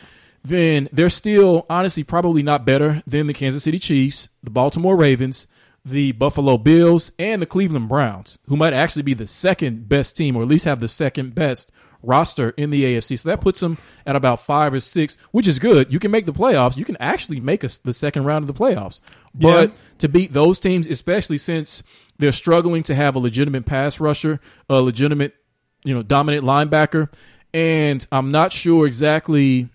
[0.45, 5.47] Then they're still honestly probably not better than the Kansas City Chiefs, the Baltimore Ravens,
[5.85, 10.37] the Buffalo Bills, and the Cleveland Browns, who might actually be the second best team,
[10.37, 11.71] or at least have the second best
[12.05, 13.17] roster in the AFC.
[13.19, 15.93] So that puts them at about five or six, which is good.
[15.93, 16.77] You can make the playoffs.
[16.77, 19.01] You can actually make us the second round of the playoffs.
[19.35, 19.77] But Yeah.
[19.99, 21.85] to beat those teams, especially since
[22.19, 25.35] they're struggling to have a legitimate pass rusher, a legitimate,
[25.85, 27.09] you know, dominant linebacker,
[27.55, 29.69] and I'm not sure exactly.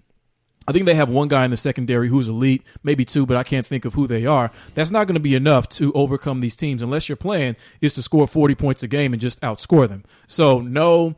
[0.68, 3.44] I think they have one guy in the secondary who's elite, maybe two, but I
[3.44, 4.52] can't think of who they are.
[4.74, 8.02] That's not going to be enough to overcome these teams unless your plan is to
[8.02, 10.04] score 40 points a game and just outscore them.
[10.28, 11.16] So, no,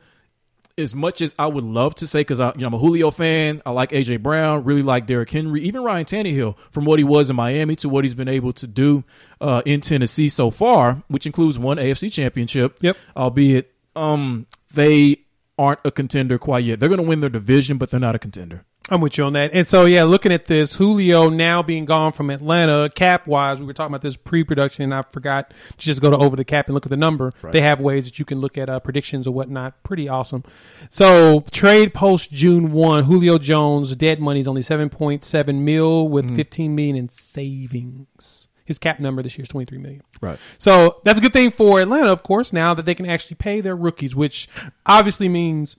[0.78, 3.62] as much as I would love to say, because you know, I'm a Julio fan,
[3.66, 7.30] I like AJ Brown, really like Derrick Henry, even Ryan Tannehill, from what he was
[7.30, 9.04] in Miami to what he's been able to do
[9.42, 12.78] uh, in Tennessee so far, which includes one AFC championship.
[12.82, 12.98] Yep.
[13.18, 15.22] Albeit, um, they
[15.58, 16.80] aren't a contender quite yet.
[16.80, 18.66] They're going to win their division, but they're not a contender.
[18.92, 19.52] I'm with you on that.
[19.54, 23.68] And so, yeah, looking at this, Julio now being gone from Atlanta, cap wise, we
[23.68, 26.46] were talking about this pre production, and I forgot to just go to over the
[26.46, 27.32] cap and look at the number.
[27.52, 29.84] They have ways that you can look at uh, predictions or whatnot.
[29.84, 30.44] Pretty awesome.
[30.90, 36.76] So, trade post June 1, Julio Jones, dead money is only 7.7 mil with 15
[36.76, 38.48] million in savings.
[38.66, 40.04] His cap number this year is 23 million.
[40.22, 40.38] Right.
[40.60, 43.62] So that's a good thing for Atlanta, of course, now that they can actually pay
[43.62, 44.48] their rookies, which
[44.86, 45.76] obviously means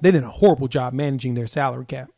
[0.00, 2.10] they did a horrible job managing their salary cap.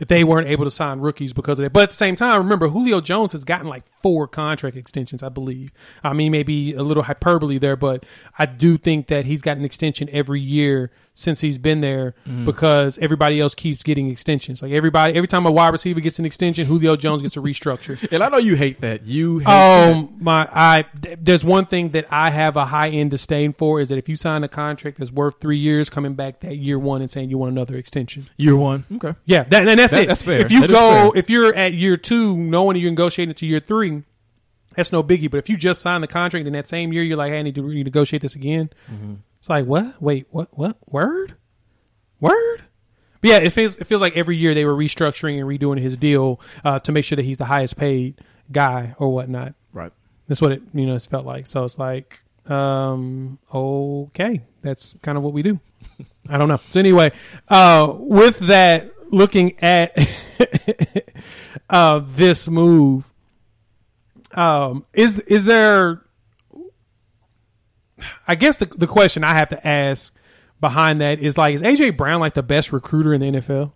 [0.00, 1.72] If they weren't able to sign rookies because of that.
[1.72, 5.28] But at the same time, remember, Julio Jones has gotten like four contract extensions, I
[5.28, 5.72] believe.
[6.02, 8.04] I mean, maybe a little hyperbole there, but
[8.38, 12.14] I do think that he's got an extension every year since he's been there
[12.44, 14.62] because everybody else keeps getting extensions.
[14.62, 17.98] Like everybody, every time a wide receiver gets an extension, Julio Jones gets a restructure.
[18.18, 19.04] And I know you hate that.
[19.04, 19.92] You hate that.
[19.92, 23.80] Um, my I th- there's one thing that I have a high end disdain for
[23.80, 26.78] is that if you sign a contract that's worth three years, coming back that year
[26.78, 28.28] one and saying you want another extension.
[28.36, 28.84] year one.
[28.94, 29.14] Okay.
[29.24, 30.06] Yeah, that, and that's That- it.
[30.08, 30.40] that's fair.
[30.40, 31.18] If you That is go, fair.
[31.18, 34.02] if you're at year two, knowing you're negotiating to year three,
[34.74, 35.30] that's no biggie.
[35.30, 37.42] But if you just sign the contract in that same year, you're like, hey, I
[37.42, 38.70] need to renegotiate this again.
[38.90, 39.14] Mm-hmm.
[39.40, 40.00] It's like, what?
[40.00, 40.48] Wait, what?
[40.56, 40.76] What?
[40.86, 41.34] Word?
[42.20, 42.62] Word?
[43.20, 45.96] But yeah, it feels it feels like every year they were restructuring and redoing his
[45.96, 48.20] deal uh, to make sure that he's the highest paid
[48.52, 49.54] guy or whatnot.
[49.72, 49.92] Right.
[50.28, 51.46] That's what it you know it's felt like.
[51.48, 55.58] So it's like, um, okay, that's kind of what we do.
[56.28, 56.60] I don't know.
[56.70, 57.10] So anyway,
[57.48, 59.96] uh, with that, looking at
[61.70, 63.12] uh, this move,
[64.32, 66.02] um, is is there?
[68.26, 70.14] I guess the the question I have to ask
[70.60, 73.72] behind that is like, is AJ Brown like the best recruiter in the NFL?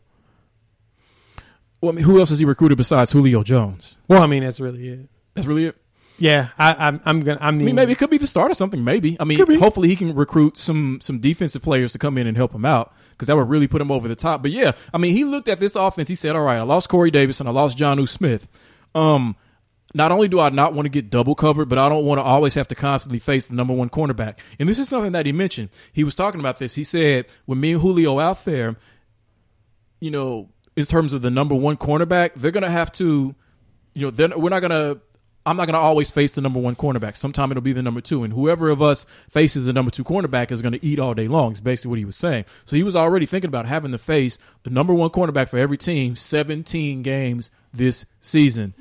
[1.81, 3.99] Well, I mean, who else has he recruited besides Julio Jones?
[4.07, 5.09] Well, I mean that's really it.
[5.35, 5.77] That's really it.
[6.19, 8.57] Yeah, I, I'm I'm gonna I'm I mean, maybe it could be the start of
[8.57, 8.85] something.
[8.85, 9.17] Maybe.
[9.19, 12.55] I mean, hopefully he can recruit some some defensive players to come in and help
[12.55, 14.43] him out because that would really put him over the top.
[14.43, 16.09] But yeah, I mean, he looked at this offense.
[16.09, 18.49] He said, "All right, I lost Corey Davis and I lost John Smith.
[18.95, 19.37] Um,
[19.95, 22.23] not only do I not want to get double covered, but I don't want to
[22.23, 24.39] always have to constantly face the number one cornerback.
[24.59, 25.69] And this is something that he mentioned.
[25.93, 26.75] He was talking about this.
[26.75, 28.77] He said, with me and Julio out there,
[30.01, 33.35] you know, in terms of the number one cornerback, they're to have to,
[33.95, 35.01] you know, then we're not to.
[35.45, 37.17] I'm not going to always face the number one cornerback.
[37.17, 40.53] Sometime it'll be the number two, and whoever of us faces the number two cornerback
[40.53, 41.53] is going to eat all day long.
[41.53, 42.45] Is basically what he was saying.
[42.65, 45.79] So he was already thinking about having to face the number one cornerback for every
[45.79, 48.75] team, 17 games this season,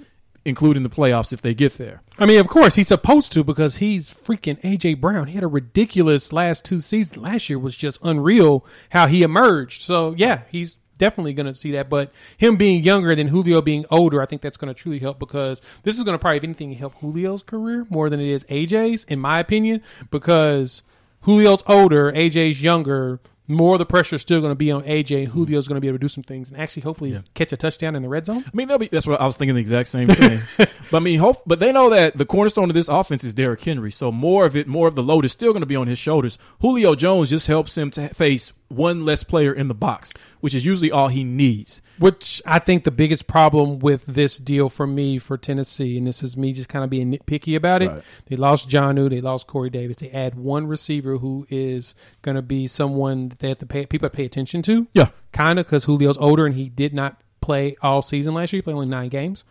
[0.45, 2.01] including the playoffs if they get there.
[2.19, 5.27] I mean, of course, he's supposed to because he's freaking AJ Brown.
[5.27, 7.17] He had a ridiculous last two seasons.
[7.17, 9.81] Last year was just unreal how he emerged.
[9.81, 11.89] So yeah, he's definitely going to see that.
[11.89, 15.17] But him being younger than Julio being older, I think that's going to truly help
[15.17, 18.43] because this is going to probably, if anything, help Julio's career more than it is
[18.45, 20.83] AJ's, in my opinion, because
[21.25, 23.19] Julio's older, AJ's younger.
[23.47, 25.33] More of the pressure is still going to be on AJ.
[25.33, 27.95] Julio's going to be able to do some things and actually, hopefully, catch a touchdown
[27.95, 28.45] in the red zone.
[28.45, 29.55] I mean, that'll be, that's what I was thinking.
[29.55, 30.39] The exact same thing.
[30.91, 33.61] but I mean, hope, but they know that the cornerstone of this offense is Derrick
[33.61, 33.91] Henry.
[33.91, 35.99] So more of it, more of the load is still going to be on his
[35.99, 36.37] shoulders.
[36.61, 40.65] Julio Jones just helps him to face one less player in the box, which is
[40.65, 41.81] usually all he needs.
[41.99, 46.23] Which I think the biggest problem with this deal for me for Tennessee, and this
[46.23, 47.89] is me just kind of being nitpicky about it.
[47.89, 48.03] Right.
[48.27, 49.97] They lost Jonnu, they lost Corey Davis.
[49.97, 53.85] They add one receiver who is going to be someone that they have to pay
[53.85, 54.87] people to pay attention to.
[54.93, 55.09] Yeah.
[55.31, 58.59] kind of because Julio's older and he did not play all season last year.
[58.59, 59.43] He played only nine games.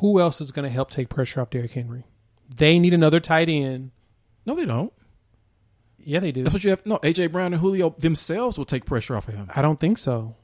[0.00, 2.04] Who else is going to help take pressure off Derrick Henry?
[2.54, 3.90] They need another tight end.
[4.46, 4.92] No, they don't.
[6.06, 6.42] Yeah, they do.
[6.44, 6.86] That's what you have.
[6.86, 9.50] No, AJ Brown and Julio themselves will take pressure off of him.
[9.54, 10.34] I don't think so.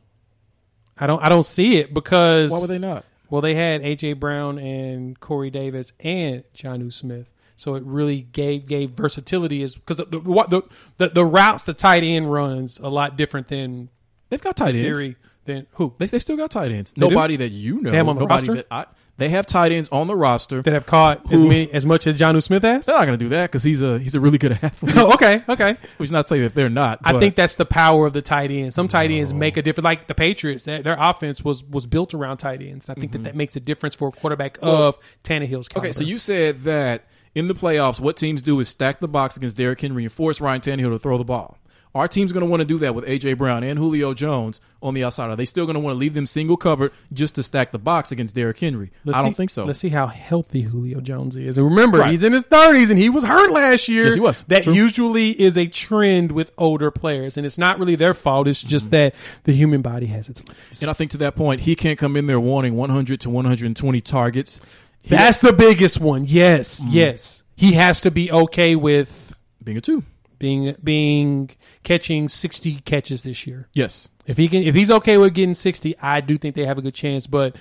[0.99, 1.23] I don't.
[1.23, 3.05] I don't see it because Why would they not?
[3.31, 8.67] Well, they had AJ Brown and Corey Davis and Jonnu Smith, so it really gave
[8.67, 9.63] gave versatility.
[9.63, 10.63] Is because the the, what- the
[10.99, 13.89] the the routes the tight end runs a lot different than
[14.29, 14.83] They've got tight ends.
[14.83, 16.93] theory than who They they still got tight ends.
[16.93, 17.15] They do?
[17.15, 17.91] Nobody that you know.
[17.93, 18.55] 'em on the nobody roster?
[18.57, 18.87] that I,
[19.19, 20.63] they have tight ends on the roster.
[20.63, 22.87] that have caught as Who- many as much as Jonnu Smith has.
[22.87, 24.97] They're not going to do that because he's a he's a really good athlete.
[24.97, 25.77] oh, okay, okay.
[25.99, 27.01] Which is not say that they're not.
[27.05, 28.73] I think that's the power of the tight end.
[28.73, 29.85] Some tight ends make a difference.
[29.85, 32.89] Like the Patriots, their, their offense was was built around tight ends.
[32.89, 33.25] I think that mm-hmm.
[33.25, 35.89] that makes a difference for a quarterback of Tannehill's caliber.
[35.89, 39.37] Okay, so you said that in the playoffs, what teams do is stack the box
[39.37, 41.59] against Derrick Henry and force Ryan Tannehill to throw the ball.
[41.95, 44.95] Our team's going to want to do that with AJ Brown and Julio Jones on
[44.95, 45.29] the outside.
[45.29, 47.79] Are they still going to want to leave them single covered just to stack the
[47.79, 48.91] box against Derrick Henry?
[49.05, 49.65] Let's I don't see- think so.
[49.67, 51.59] Let's see how healthy Julio Jones is.
[51.59, 52.11] And remember, Right.
[52.11, 54.05] he's in his thirties and he was hurt last year.
[54.05, 54.43] Yes, he was.
[54.49, 54.73] That True.
[54.73, 58.49] usually is a trend with older players, and it's not really their fault.
[58.49, 60.79] It's just that the human body has its limits.
[60.79, 60.85] Mm-hmm.
[60.85, 64.01] And I think to that point, he can't come in there wanting 100 to 120
[64.01, 64.61] targets.
[65.03, 66.25] He- That's the biggest one.
[66.27, 66.91] Yes, Mm-hmm.
[66.91, 67.45] yes.
[67.55, 70.05] He has to be okay with being a two.
[70.43, 71.51] Being being
[71.85, 73.69] catching sixty catches this year.
[73.75, 74.09] Yes.
[74.27, 76.83] If he can, if he's okay with getting sixty, I do think they have a
[76.83, 77.29] good chance.
[77.29, 77.55] But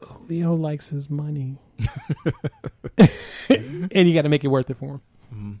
[0.00, 1.58] Julio likes his money,
[2.98, 5.00] and you got to make it worth it for him.
[5.34, 5.52] Mm-hmm.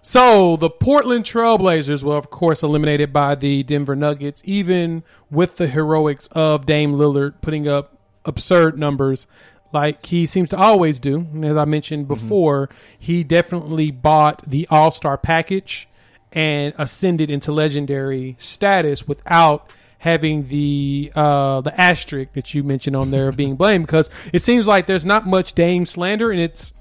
[0.00, 5.66] So the Portland Trailblazers were, of course, eliminated by the Denver Nuggets, even with the
[5.66, 9.26] heroics of Dame Lillard putting up absurd numbers
[9.72, 11.26] like he seems to always do.
[11.32, 15.88] And as I mentioned before, he definitely bought the All Star package
[16.32, 23.10] and ascended into legendary status without having the uh, the asterisk that you mentioned on
[23.10, 26.72] there being blamed because it seems like there's not much Dame slander and it's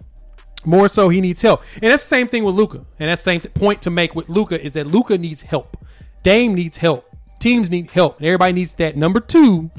[0.66, 1.64] more so he needs help.
[1.76, 2.86] And that's the same thing with Luka.
[3.00, 5.78] And that's the same point to make with Luka is that Luka needs help.
[6.24, 7.06] Dame needs help.
[7.40, 8.18] Teams need help.
[8.18, 9.72] And everybody needs that number 2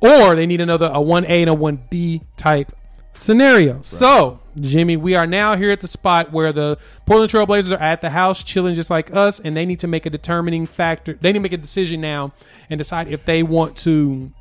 [0.00, 2.72] Or they need another a 1A and a 1B type
[3.12, 3.80] scenario.
[3.80, 8.00] So, Jimmy, we are now here at the spot where the Portland Trailblazers are at
[8.00, 11.14] the house chilling just like us, and they need to make a determining factor.
[11.14, 12.32] They need to make a decision now
[12.70, 14.32] and decide if they want to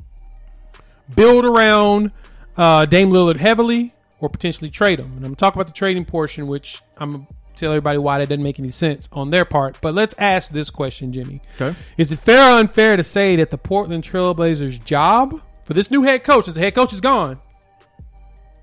[1.16, 2.12] build around
[2.56, 5.06] uh, Dame Lillard heavily, or potentially trade him.
[5.06, 7.98] And I'm going to talk about the trading portion, which I'm going to tell everybody
[7.98, 9.78] why that doesn't make any sense on their part.
[9.82, 11.42] But let's ask this question, Jimmy.
[11.60, 11.78] Okay.
[11.98, 16.02] Is it fair or unfair to say that the Portland Trailblazers' job for this new
[16.04, 17.40] head coach, as the head coach is gone,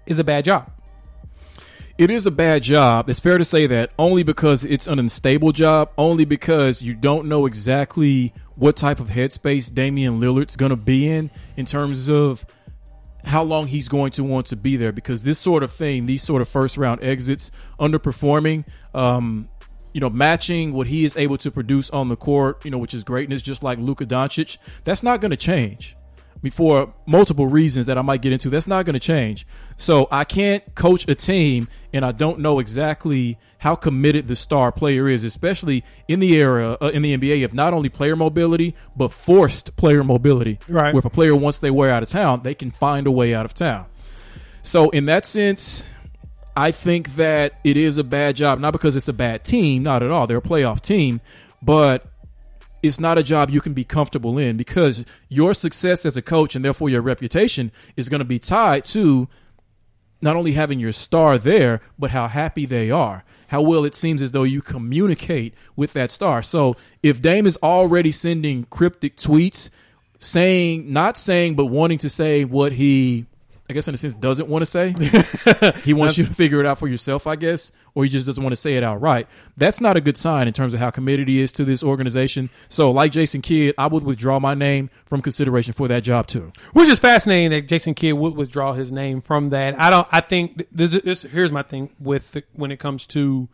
[0.06, 0.70] is a bad job?
[1.98, 3.10] It is a bad job.
[3.10, 7.28] It's fair to say that only because it's an unstable job, only because you don't
[7.28, 12.46] know exactly what type of headspace Damian Lillard's going to be in in terms of
[13.24, 16.22] how long he's going to want to be there because this sort of thing, these
[16.22, 19.46] sort of first round exits, underperforming, um,
[19.92, 22.94] you know, matching what he is able to produce on the court, you know, which
[22.94, 25.94] is greatness, just like Luka Doncic, that's not going to change.
[26.50, 29.46] For multiple reasons that I might get into, that's not going to change.
[29.76, 34.70] So I can't coach a team, and I don't know exactly how committed the star
[34.70, 38.74] player is, especially in the era uh, in the NBA of not only player mobility
[38.94, 40.58] but forced player mobility.
[40.68, 40.92] Right.
[40.92, 43.34] Where if a player once they wear out of town, they can find a way
[43.34, 43.86] out of town.
[44.62, 45.82] So in that sense,
[46.56, 50.02] I think that it is a bad job, not because it's a bad team, not
[50.02, 50.26] at all.
[50.26, 51.20] They're a playoff team,
[51.62, 52.06] but
[52.84, 56.54] it's not a job you can be comfortable in because your success as a coach
[56.54, 59.26] and therefore your reputation is going to be tied to
[60.20, 64.20] not only having your star there, but how happy they are, how well it seems
[64.20, 66.42] as though you communicate with that star.
[66.42, 69.70] So if Dame is already sending cryptic tweets,
[70.18, 73.24] saying, not saying, but wanting to say what he,
[73.68, 74.94] I guess in a sense, doesn't want to say,
[75.84, 78.42] he wants you to figure it out for yourself, I guess, or he just doesn't
[78.42, 79.28] want to say it outright.
[79.56, 82.50] That's not a good sign in terms of how committed he is to this organization.
[82.68, 86.52] So, like Jason Kidd, I would withdraw my name from consideration for that job too.
[86.72, 89.78] Which is fascinating that Jason Kidd would withdraw his name from that.
[89.80, 90.08] I don't.
[90.10, 90.92] I think this.
[91.02, 93.48] this here's my thing with the, when it comes to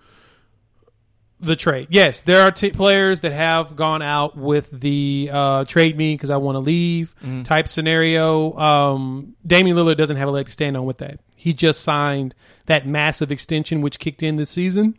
[1.41, 1.89] the trade.
[1.91, 6.31] Yes, there are t- players that have gone out with the uh, trade me because
[6.31, 7.15] I want to leave
[7.45, 8.57] type scenario.
[8.59, 11.21] Um, Damian Lillard doesn't have a leg to stand on with that.
[11.35, 12.35] He just signed
[12.67, 14.99] that massive extension, which kicked in this season.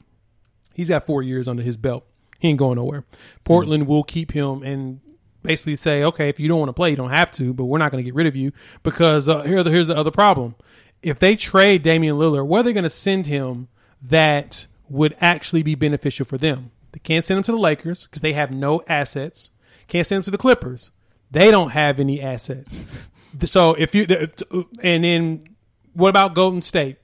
[0.73, 2.05] He's got four years under his belt.
[2.39, 3.05] He ain't going nowhere.
[3.43, 4.99] Portland will keep him and
[5.43, 7.77] basically say, okay, if you don't want to play, you don't have to, but we're
[7.77, 10.55] not going to get rid of you because uh, here, here's the other problem.
[11.03, 13.67] If they trade Damian Lillard, where are they going to send him
[14.01, 16.71] that would actually be beneficial for them?
[16.91, 19.51] They can't send him to the Lakers because they have no assets.
[19.87, 20.91] Can't send him to the Clippers.
[21.31, 22.83] They don't have any assets.
[23.45, 24.05] So if you
[24.83, 25.43] and then
[25.93, 26.97] what about Golden State?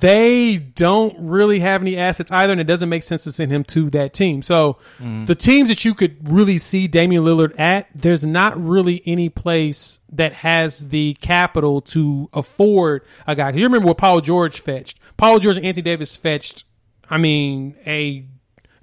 [0.00, 3.64] They don't really have any assets either, and it doesn't make sense to send him
[3.64, 4.42] to that team.
[4.42, 9.28] So the teams that you could really see Damian Lillard at, there's not really any
[9.28, 13.50] place that has the capital to afford a guy.
[13.50, 14.98] You remember what Paul George fetched?
[15.16, 16.64] Paul George and Anthony Davis fetched.
[17.10, 18.24] I mean, a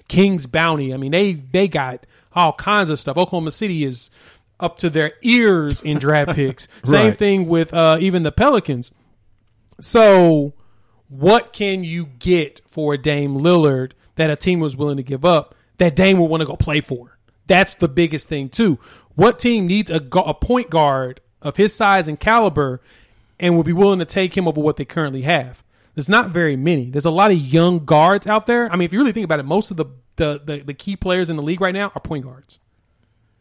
[0.07, 0.93] King's bounty.
[0.93, 3.17] I mean, they they got all kinds of stuff.
[3.17, 4.09] Oklahoma City is
[4.59, 6.67] up to their ears in draft picks.
[6.83, 7.17] Same Right.
[7.17, 8.91] thing with uh, even the Pelicans.
[9.79, 10.53] So,
[11.07, 15.25] what can you get for a Dame Lillard that a team was willing to give
[15.25, 17.17] up that Dame would want to go play for?
[17.47, 18.79] That's the biggest thing too.
[19.15, 22.81] What team needs a, a point guard of his size and caliber
[23.39, 25.63] and will be willing to take him over what they currently have?
[25.93, 26.89] There's not very many.
[26.89, 28.71] There's a lot of young guards out there.
[28.71, 29.85] I mean, if you really think about it, most of the
[30.17, 32.59] the, the, the key players in the league right now are point guards.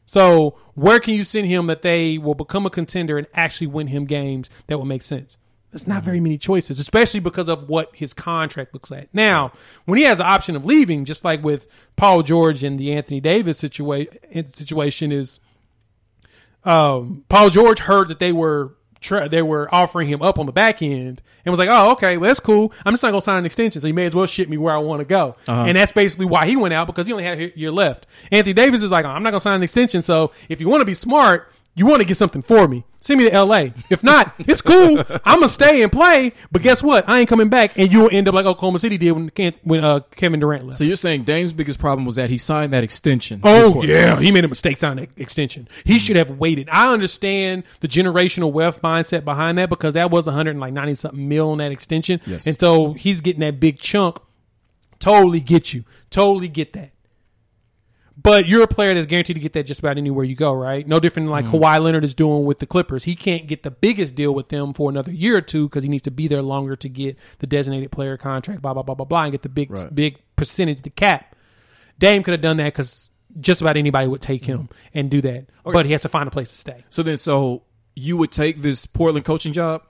[0.07, 3.87] So where can you send him that they will become a contender and actually win
[3.87, 5.39] him games that will make sense?
[5.75, 9.09] There's not very many choices, especially because of what his contract looks like.
[9.13, 9.51] Now,
[9.87, 11.67] when he has the option of leaving, just like with
[11.97, 14.07] Paul George and the Anthony Davis situa-
[14.55, 15.41] situation, is
[16.63, 20.53] um, Paul George heard that they were tra- they were offering him up on the
[20.53, 22.73] back end and was like, "Oh, okay, well that's cool.
[22.87, 24.75] I'm just not gonna sign an extension, so you may as well ship me where
[24.75, 25.35] I want to go."
[25.67, 28.07] And that's basically why he went out because he only had a year left.
[28.31, 30.87] Anthony Davis is like, "I'm not gonna sign an extension, so if you want to
[30.87, 32.85] be smart." You want to get something for me?
[33.01, 33.75] Send me to L.A.
[33.91, 34.99] If not, it's cool.
[35.25, 36.33] I'm gonna stay and play.
[36.53, 37.07] But guess what?
[37.09, 39.31] I ain't coming back, and you'll end up like Oklahoma City did when
[39.65, 40.79] when uh, Kevin Durant left.
[40.79, 43.41] So you're saying Dame's biggest problem was that he signed that extension?
[43.43, 45.69] Oh yeah, he made a mistake signing that extension.
[45.85, 46.69] He should have waited.
[46.71, 51.59] I understand the generational wealth mindset behind that because that was 190 something mil on
[51.59, 52.47] that extension, Yes.
[52.47, 54.19] and so he's getting that big chunk.
[54.99, 55.85] Totally get you.
[56.09, 56.93] Totally get that.
[58.25, 60.89] But you're a player that's guaranteed to get that just about anywhere you go, right?
[60.89, 61.57] No different than like mm-hmm.
[61.57, 63.05] Kawhi Leonard is doing with the Clippers.
[63.05, 65.91] He can't get the biggest deal with them for another year or two because he
[65.91, 69.05] needs to be there longer to get the designated player contract, blah blah blah blah
[69.05, 69.95] blah, and get the big Right.
[69.95, 71.37] big percentage, the cap.
[71.99, 73.11] Dame could have done that because
[73.41, 74.99] just about anybody would take him mm-hmm.
[74.99, 76.83] and do that, but he has to find a place to stay.
[76.89, 77.65] So then, so
[77.95, 79.83] you would take this Portland coaching job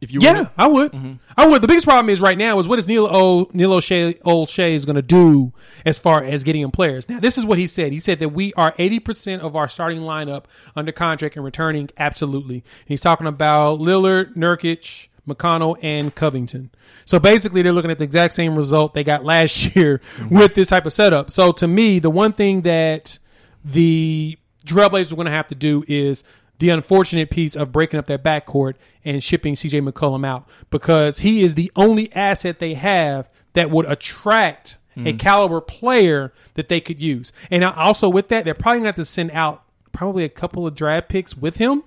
[0.00, 0.20] if you?
[0.22, 0.92] Yeah, were I would.
[0.92, 1.12] Mm-hmm.
[1.36, 1.62] I would.
[1.62, 4.84] The biggest problem is right now is what is Neil O Neil Olshey Olshey is
[4.84, 5.52] going to do
[5.84, 7.08] as far as getting him players.
[7.08, 7.92] Now, this is what he said.
[7.92, 10.44] He said that we are eighty percent of our starting lineup
[10.74, 12.56] under contract and returning absolutely.
[12.56, 16.70] And he's talking about Lillard, Nurkic, McConnell, and Covington.
[17.04, 20.68] So basically, they're looking at the exact same result they got last year with this
[20.68, 21.30] type of setup.
[21.30, 23.18] So to me, the one thing that
[23.64, 26.24] the Trailblazers are going to have to do is
[26.60, 31.42] the unfortunate piece of breaking up their backcourt and shipping CJ McCollum out because he
[31.42, 37.00] is the only asset they have that would attract a caliber player that they could
[37.00, 37.32] use.
[37.50, 40.66] And also with that, they're probably going to have to send out probably a couple
[40.66, 41.82] of draft picks with him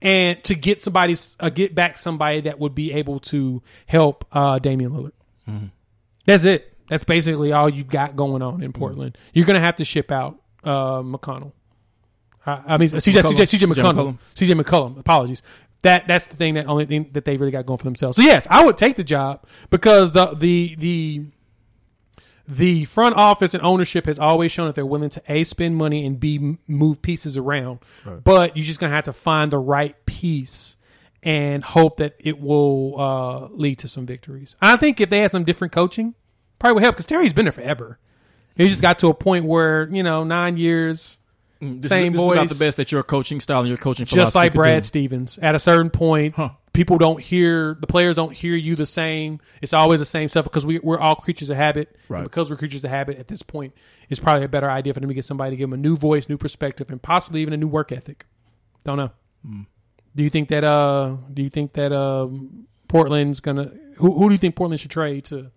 [0.00, 4.58] and to get somebody uh, get back somebody that would be able to help uh,
[4.58, 5.12] Damian Lillard.
[6.24, 6.74] That's it.
[6.88, 9.18] That's basically all you've got going on in Portland.
[9.34, 11.52] You're going to have to ship out uh, McConnell.
[12.46, 13.32] I, I mean, CJ, McCollum.
[13.32, 14.18] CJ, CJ McCollum.
[14.34, 14.98] CJ McCollum.
[14.98, 15.42] Apologies.
[15.82, 18.16] That that's the thing that only thing that they really got going for themselves.
[18.16, 21.24] So yes, I would take the job because the the the
[22.46, 26.04] the front office and ownership has always shown that they're willing to a spend money
[26.04, 27.78] and b move pieces around.
[28.24, 30.76] But you're just gonna have to find the right piece
[31.22, 34.56] and hope that it will uh, lead to some victories.
[34.60, 36.14] I think if they had some different coaching,
[36.58, 37.98] probably would help because Terry's been there forever.
[38.56, 41.19] He just got to a point where you know nine years.
[41.60, 44.06] This Same is, this is about the best that your coaching style and your coaching
[44.06, 44.86] just like Brad do.
[44.86, 45.38] Stevens.
[45.38, 46.50] At a certain point, Huh.
[46.72, 49.40] people don't hear the players don't hear you the same.
[49.60, 51.88] It's always the same stuff because we, we're all creatures of habit.
[51.90, 52.24] And Right.
[52.24, 53.74] because we're creatures of habit, at this point,
[54.08, 55.96] it's probably a better idea for them to get somebody to give them a new
[55.96, 58.24] voice, new perspective, and possibly even a new work ethic.
[58.84, 59.10] Don't know.
[59.46, 59.62] Hmm.
[60.16, 60.64] Do you think that?
[60.64, 63.70] Uh, do you think that um, Portland's gonna?
[63.96, 65.50] Who, who do you think Portland should trade to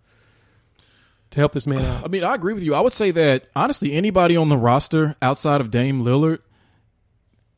[1.33, 2.05] to help this man out?
[2.05, 2.73] I mean, I agree with you.
[2.73, 6.39] I would say that honestly, anybody on the roster outside of Dame Lillard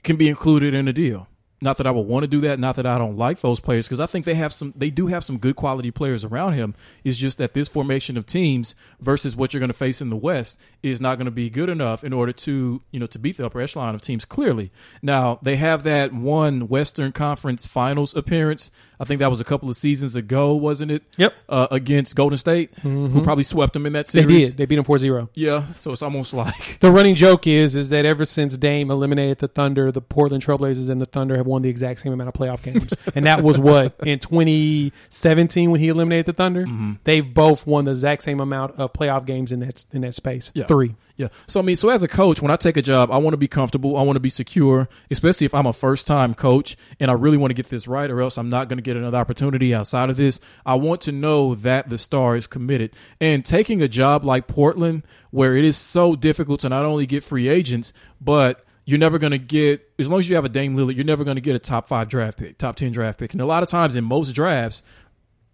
[0.04, 1.28] can be included in a deal.
[1.62, 2.60] Not that I would want to do that.
[2.60, 4.74] Not that I don't like those players because I think they have some.
[4.76, 6.76] They do have some good quality players around him.
[7.04, 10.18] It's just that this formation of teams versus what you're going to face in the
[10.18, 13.38] West is not going to be good enough in order to you know to beat
[13.38, 14.26] the upper echelon of teams.
[14.26, 14.72] Clearly,
[15.02, 18.70] now they have that one Western Conference Finals appearance.
[19.00, 21.04] I think that was a couple of seasons ago, wasn't it?
[21.18, 21.34] Yep.
[21.50, 24.48] Uh, against Golden State, who probably swept them in that They series.
[24.50, 24.58] did.
[24.58, 25.30] They beat them 4-0.
[25.34, 29.40] Yeah, so it's almost like The running joke is is that ever since Dame eliminated
[29.40, 32.34] the Thunder, the Portland Trailblazers and the Thunder have won the exact same amount of
[32.34, 36.66] playoff games, and that was what in 2017 when he eliminated the Thunder.
[36.66, 36.94] Mm-hmm.
[37.04, 40.52] They've both won the exact same amount of playoff games in that in that space.
[40.54, 40.66] Yeah.
[40.66, 40.96] Three.
[41.18, 41.30] Yeah.
[41.48, 43.38] So I mean, so as a coach, when I take a job, I want to
[43.38, 43.96] be comfortable.
[43.96, 47.38] I want to be secure, especially if I'm a first time coach and I really
[47.38, 50.10] want to get this right, or else I'm not going to get another opportunity outside
[50.10, 50.40] of this.
[50.66, 52.94] I want to know that the star is committed.
[53.22, 57.24] And taking a job like Portland, where it is so difficult to not only get
[57.24, 60.76] free agents, but you're never going to get, as long as you have a Dame
[60.76, 63.34] Lillard, you're never going to get a top five draft pick, top 10 draft pick.
[63.34, 64.84] And a lot of times in most drafts,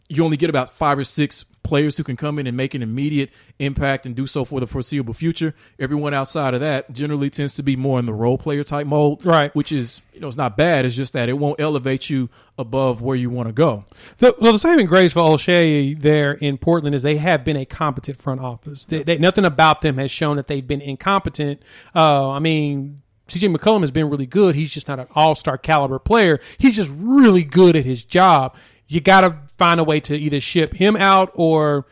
[0.09, 2.81] you only get about five or six players who can come in and make an
[2.81, 5.53] immediate impact and do so for the foreseeable future.
[5.79, 9.25] Everyone outside of that generally tends to be more in the role player type mode,
[9.25, 9.53] Right.
[9.55, 10.85] Which is you know it's not bad.
[10.85, 13.85] It's just that it won't elevate you above where you want to go.
[14.17, 17.65] The, well, the saving grace for Olshey there in Portland is they have been a
[17.65, 18.85] competent front office.
[18.85, 21.61] They, they, nothing about them has shown that they've been incompetent.
[21.95, 24.55] Uh, I mean, CJ McCollum has been really good.
[24.55, 26.39] He's just not an all star caliber player.
[26.57, 28.55] He's just really good at his job.
[28.91, 31.85] You got to find a way to either ship him out or,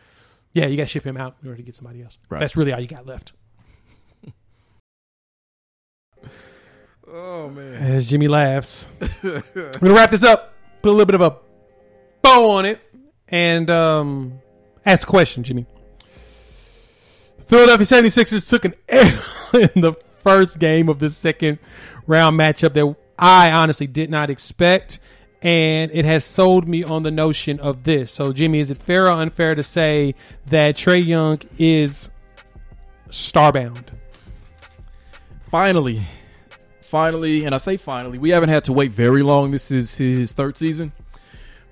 [0.52, 2.18] yeah, you got to ship him out in order to get somebody else.
[2.28, 2.40] Right.
[2.40, 3.32] That's really all you got left.
[7.12, 8.86] Oh man, As Jimmy laughs.
[9.22, 9.40] We're
[9.80, 10.54] gonna wrap this up.
[10.80, 11.36] Put a little bit of a
[12.22, 12.80] bow on it,
[13.28, 14.40] and um,
[14.86, 15.66] ask the question, Jimmy.
[17.40, 19.10] Philadelphia 76ers took an L
[19.54, 21.58] in the first game of the second
[22.06, 25.00] round matchup that I honestly did not expect,
[25.42, 28.12] and it has sold me on the notion of this.
[28.12, 30.14] So, Jimmy, is it fair or unfair to say
[30.46, 32.10] that Trae Young is
[33.08, 33.86] starbound?
[35.50, 36.00] finally,
[36.80, 39.50] finally, and I say finally, we haven't had to wait very long.
[39.50, 40.92] This is his third season,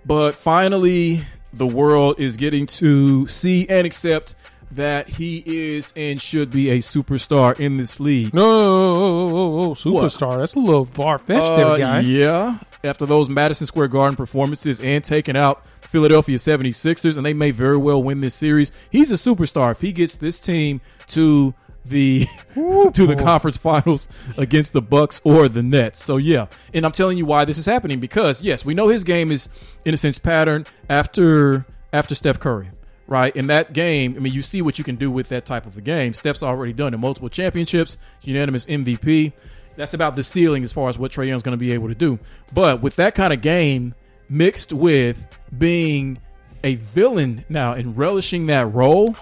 [0.05, 4.35] but finally, the world is getting to see and accept
[4.73, 8.35] that he is and should be a superstar in this league.
[8.35, 10.39] No, superstar.
[10.39, 12.01] That's a little far fetched, Uh, there, guy.
[12.01, 12.59] Yeah.
[12.85, 17.77] After those Madison Square Garden performances and taking out Philadelphia 76ers, and they may very
[17.77, 19.73] well win this series, he's a superstar.
[19.73, 21.55] If he gets this team to
[21.85, 26.05] the to the conference finals against the Bucks or the Nets.
[26.05, 26.47] So yeah.
[26.75, 29.49] And I'm telling you why this is happening because yes, we know his game is
[29.87, 32.69] in a sense patterned after after Steph Curry.
[33.09, 35.65] Right in that game, I mean, you see what you can do with that type
[35.65, 36.13] of a game.
[36.13, 39.33] Steph's already done in multiple championships, unanimous MVP
[39.79, 41.95] that's about the ceiling as far as what Trae Young's going to be able to
[41.95, 42.19] do.
[42.53, 43.95] But with that kind of game
[44.29, 45.25] mixed with
[45.57, 46.19] being
[46.65, 49.17] a villain now and relishing that role,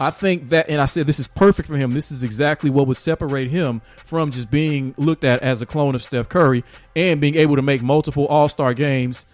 [0.00, 1.90] I think that, and I said this is perfect for him.
[1.90, 5.94] This is exactly what would separate him from just being looked at as a clone
[5.94, 6.64] of Steph Curry
[6.96, 9.26] and being able to make multiple All Star games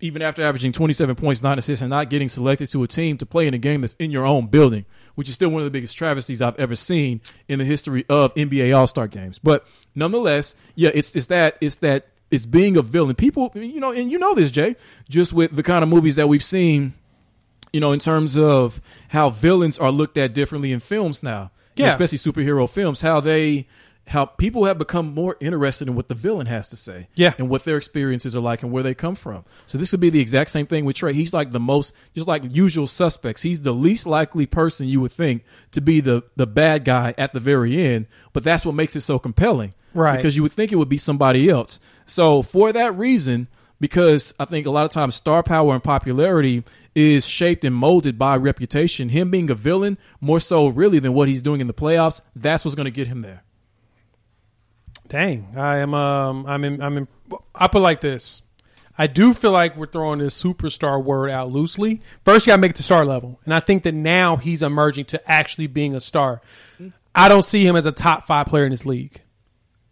[0.00, 3.26] even after averaging 27 points, nine assists, and not getting selected to a team to
[3.26, 4.84] play in a game that's in your own building,
[5.14, 8.34] which is still one of the biggest travesties I've ever seen in the history of
[8.34, 9.38] NBA All Star games.
[9.38, 13.14] But nonetheless, yeah, it's it's that it's that it's being a villain.
[13.14, 14.76] People, you know, and you know this, Jay,
[15.08, 16.92] just with the kind of movies that we've seen,
[17.72, 18.80] you know, in terms of
[19.10, 21.88] how villains are looked at differently in films now, Yeah.
[21.88, 23.66] especially superhero films, how they
[24.08, 27.34] how people have become more interested in what the villain has to say, Yeah.
[27.38, 29.44] and what their experiences are like and where they come from.
[29.66, 31.12] So this would be the exact same thing with Trae.
[31.12, 33.42] He's like the most, just like usual suspects.
[33.42, 35.42] He's the least likely person you would think
[35.72, 39.00] to be the the bad guy at the very end, but that's what makes it
[39.00, 40.16] so compelling, Right.
[40.16, 41.80] Because you would think it would be somebody else.
[42.04, 43.48] So for that reason,
[43.80, 46.62] because I think a lot of times star power and popularity
[46.94, 49.08] is shaped and molded by reputation.
[49.10, 52.64] Him being a villain more so really than what he's doing in the playoffs, that's
[52.64, 53.42] what's going to get him there.
[55.08, 55.94] Dang, I am.
[55.94, 56.82] Um, I'm in.
[56.82, 57.08] I'm in.
[57.54, 58.42] I put like this.
[58.98, 62.00] I do feel like we're throwing this superstar word out loosely.
[62.24, 64.62] First, you got to make it to star level, and I think that now he's
[64.62, 66.40] emerging to actually being a star.
[67.14, 69.20] I don't see him as a top five player in this league,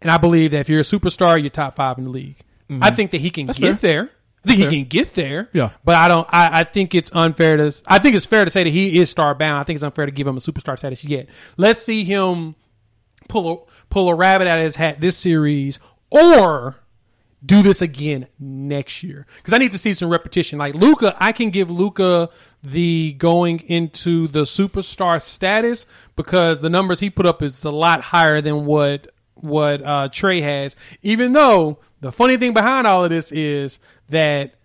[0.01, 2.37] and I believe that if you're a superstar, you're top five in the league.
[2.81, 3.91] I think that he can That's get fair.
[4.05, 4.11] there.
[4.43, 5.49] I think he can get there.
[5.53, 5.71] Yeah.
[5.83, 6.27] but I don't.
[6.31, 7.71] I, I think it's unfair to.
[7.87, 9.59] I think it's fair to say that he is star bound.
[9.59, 11.27] I think it's unfair to give him a superstar status yet.
[11.57, 12.55] Let's see him
[13.35, 13.57] pull a
[13.89, 15.79] pull a rabbit out of his hat this series
[16.09, 16.75] or
[17.45, 20.57] do this again next year because I need to see some repetition.
[20.57, 22.29] Like Luka, I can give Luka
[22.63, 28.01] the going into the superstar status because the numbers he put up is a lot
[28.01, 30.75] higher than what what uh, Trae has.
[31.01, 33.79] Even though the funny thing behind all of this is
[34.09, 34.55] that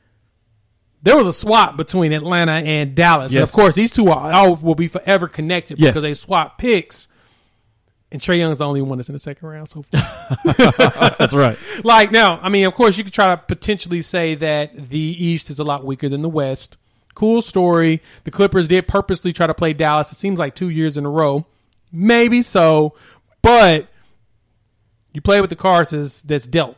[1.02, 3.34] there was a swap between Atlanta and Dallas.
[3.34, 5.90] And of course, these two are, all will be forever connected Yes.
[5.90, 7.08] because they swap picks.
[8.12, 11.14] And Trae Young's the only one that's in the second round so far.
[11.18, 11.56] That's right.
[11.84, 15.48] like now, I mean, of course, you could try to potentially say that the East
[15.48, 16.76] is a lot weaker than the West.
[17.14, 18.02] Cool story.
[18.24, 20.10] The Clippers did purposely try to play Dallas.
[20.10, 21.46] It seems like two years in a row.
[21.92, 22.94] Maybe so,
[23.42, 23.88] but
[25.12, 26.76] you play with the cards that's, that's dealt.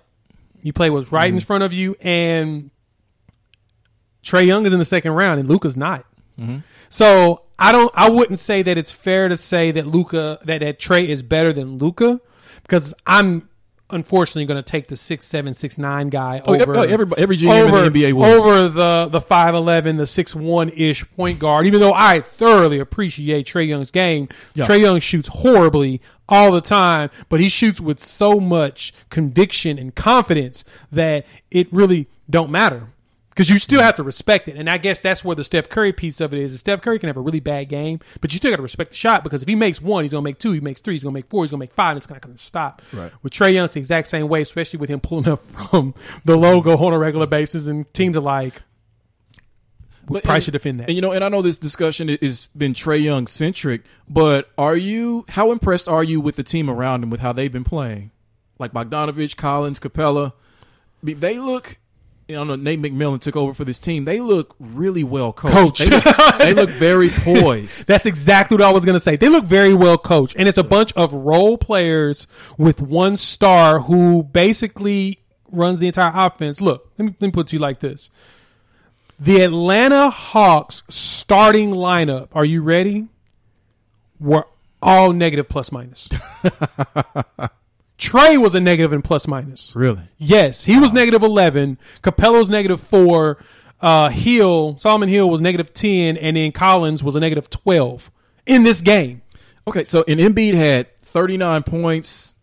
[0.62, 1.46] You play what's right in mm-hmm.
[1.46, 2.70] front of you, and
[4.22, 6.04] Trae Young is in the second round, and Luka's not.
[6.38, 6.58] Mm-hmm.
[6.92, 7.90] So I don't.
[7.94, 11.50] I wouldn't say that it's fair to say that Luka that that Trae is better
[11.52, 12.20] than Luka
[12.62, 13.48] because I'm
[13.88, 17.16] unfortunately going to take the six seven six nine guy Oh, over oh, every- every-
[17.18, 18.24] every GM in the NBA will.
[18.24, 21.66] over the the five eleven the six one ish point guard.
[21.66, 24.64] Even though I thoroughly appreciate Trae Young's game, Yeah.
[24.64, 29.94] Trae Young shoots horribly all the time, but he shoots with so much conviction and
[29.94, 32.88] confidence that it really don't matter
[33.32, 34.56] because you still have to respect it.
[34.56, 36.52] And I guess that's where the Steph Curry piece of it is.
[36.52, 38.90] is Steph Curry can have a really bad game, but you still got to respect
[38.90, 40.52] the shot because if he makes one, he's going to make two.
[40.52, 41.42] He makes three, he's going to make four.
[41.44, 41.92] He's going to make five.
[41.92, 42.82] And it's not going to come and stop.
[42.92, 43.10] Right.
[43.22, 46.36] With Trae Young, it's the exact same way, especially with him pulling up from the
[46.36, 48.60] logo on a regular basis, and teams are like,
[50.08, 50.88] we But- probably and- should defend that.
[50.88, 54.76] And you know, and I know this discussion has been Trae Young centric, but are
[54.76, 58.10] you how impressed are you with the team around him with how they've been playing?
[58.58, 60.32] Like Bogdanovic, Collins, Capela.
[60.32, 61.78] I mean, they look.
[62.32, 64.04] You know, Nate McMillan took over for this team.
[64.04, 65.78] They look really well coached.
[65.78, 67.86] They, look, they look very poised.
[67.86, 69.16] That's exactly what I was going to say.
[69.16, 72.26] They look very well coached, and it's a bunch of role players
[72.56, 75.18] with one star who basically
[75.50, 76.60] runs the entire offense.
[76.60, 78.10] Look, let me, let me put it to you like this:
[79.18, 82.28] the Atlanta Hawks starting lineup.
[82.32, 83.08] Are you ready?
[84.18, 84.46] Were
[84.80, 86.08] all negative plus minus.
[88.02, 89.74] Trae was a negative and plus minus.
[89.76, 90.02] Really?
[90.18, 91.78] Yes, he was negative eleven.
[92.02, 93.38] Capela's negative four.
[93.80, 98.10] Uh, Hill, Solomon Hill was negative ten, and then Collins was a negative twelve
[98.46, 99.22] in this game.
[99.66, 102.34] Okay, so and Embiid had 39 points,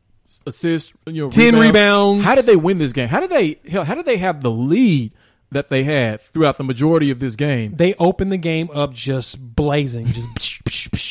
[0.46, 2.24] assists, you know, 10 rebounds.
[2.24, 3.08] How did they win this game?
[3.10, 5.12] How did they hell, how did they have the lead
[5.52, 7.74] that they had throughout the majority of this game?
[7.74, 10.59] They opened the game up just blazing, just.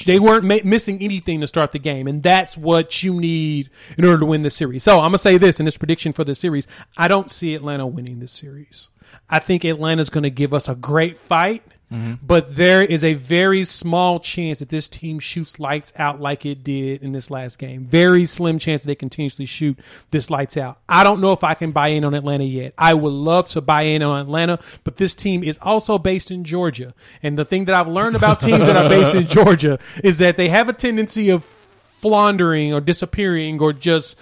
[0.05, 4.05] they weren't ma- missing anything to start the game, and that's what you need in
[4.05, 4.83] order to win this series.
[4.83, 7.87] So I'm gonna say this in this prediction for the series: I don't see Atlanta
[7.87, 8.89] winning this series.
[9.29, 11.63] I think Atlanta's gonna give us a great fight.
[11.93, 12.15] Mm-hmm.
[12.27, 16.63] But there is a very small chance that this team shoots lights out like it
[16.63, 17.85] did in this last game.
[17.87, 19.79] Very slim chance that they continuously shoot
[20.11, 20.79] this lights out.
[20.89, 22.75] I don't know if I can buy in on Atlanta yet.
[22.77, 26.45] I would love to buy in on Atlanta, but this team is also based in
[26.45, 26.95] Georgia.
[27.23, 30.37] And the thing that I've learned about teams that are based in Georgia is that
[30.37, 34.17] they have a tendency of floundering or disappearing or just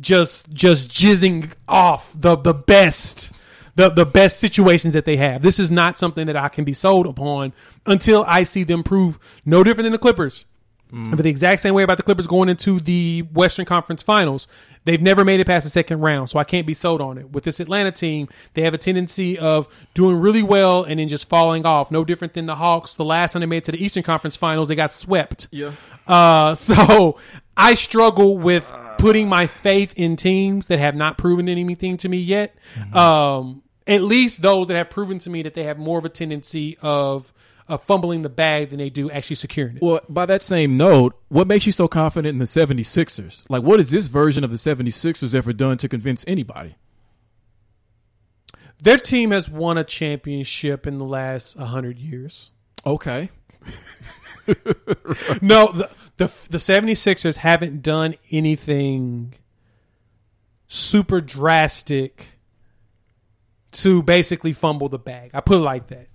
[0.00, 3.32] just just jizzing off the the best
[3.78, 5.40] the the best situations that they have.
[5.40, 7.52] This is not something that I can be sold upon
[7.86, 10.44] until I see them prove no different than the Clippers.
[10.90, 14.48] But the exact same way about the Clippers going into the Western Conference Finals,
[14.84, 17.30] they've never made it past the second round, so I can't be sold on it.
[17.30, 21.28] With this Atlanta team, they have a tendency of doing really well and then just
[21.28, 21.90] falling off.
[21.90, 22.94] No different than the Hawks.
[22.94, 25.48] The last time they made it to the Eastern Conference Finals, they got swept.
[25.50, 25.72] Yeah.
[26.06, 27.18] Uh, so
[27.54, 32.16] I struggle with putting my faith in teams that have not proven anything to me
[32.16, 32.56] yet.
[32.94, 36.08] Um, at least those that have proven to me that they have more of a
[36.08, 37.32] tendency of
[37.66, 39.82] of fumbling the bag than they do actually securing it.
[39.82, 43.44] Well, by that same note, what makes you so confident in the 76ers?
[43.50, 46.76] Like, what has this version of the 76ers ever done to convince anybody?
[48.80, 52.52] Their team has won a championship in the last 100 years.
[52.86, 53.28] Okay.
[55.42, 59.34] No, the, the the 76ers haven't done anything
[60.66, 62.37] super drastic
[63.82, 65.30] to basically fumble the bag.
[65.34, 66.08] I put it like that.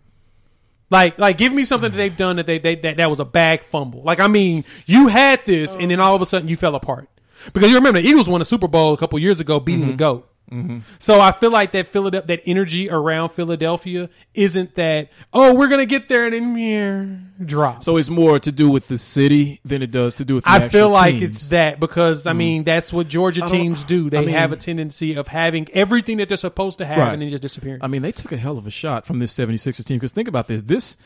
[0.90, 3.26] Like, like, give me something that they've done that they, they that, that was a
[3.26, 4.04] bag fumble.
[4.04, 7.10] Like, I mean, you had this, and then all of a sudden you fell apart
[7.52, 9.88] because you remember the Eagles won a Super Bowl a couple years ago, beating the
[9.88, 9.98] mm-hmm.
[9.98, 10.30] goat.
[10.52, 10.80] Mm-hmm.
[11.00, 15.10] So I feel like that Philadelphia, that energy around Philadelphia isn't that.
[15.32, 17.84] Oh, we're gonna get there and then yeah, drop.
[17.84, 20.52] So it's more to do with the city than it does to do with the
[20.52, 21.38] I feel like teams.
[21.38, 22.38] it's that because I mm.
[22.38, 24.10] mean that's what Georgia teams do.
[24.10, 27.14] They I mean- have a tendency of having everything that they're supposed to have Right.
[27.14, 27.80] and then just disappearing.
[27.82, 29.98] I mean, they took a hell of a shot from this 76ers team.
[29.98, 30.62] Because think about this.
[30.64, 30.98] This,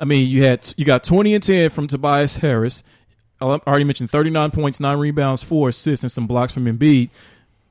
[0.00, 2.82] I mean, you had you got 20 and 10 from Tobias Harris.
[3.40, 7.10] I already mentioned 39 points, nine rebounds, four assists, and some blocks from Embiid.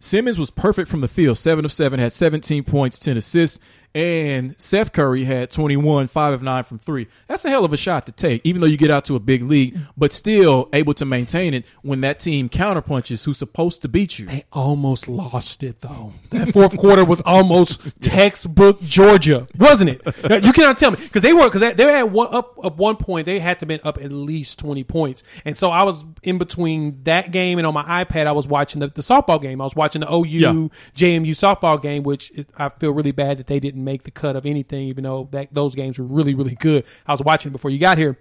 [0.06, 3.60] Simmons was perfect from the field, seven of seven, had 17 points, 10 assists,
[3.96, 7.08] and Seth Curry had 21, five of nine from three.
[7.30, 9.20] That's a hell of a shot to take, even though you get out to a
[9.22, 13.88] big league, but still able to maintain it when that team counterpunches who's supposed to
[13.88, 14.26] beat you.
[14.26, 16.12] they almost lost it though.
[16.32, 20.30] That fourth quarter was almost textbook Georgia, wasn't it?
[20.30, 22.98] Now, you cannot tell me because they were because they, had one up at one
[22.98, 23.26] point.
[23.26, 27.02] They had to been up at least twenty points, and so I was in between
[27.04, 29.62] that game and on my iPad I was watching the, the softball game.
[29.62, 30.52] I was watching the OU Yeah.
[30.96, 34.46] JMU softball game, which I feel really bad that they didn't make the cut of
[34.46, 36.86] anything, even though that those games were really really good.
[37.08, 38.18] I was watching before you got here.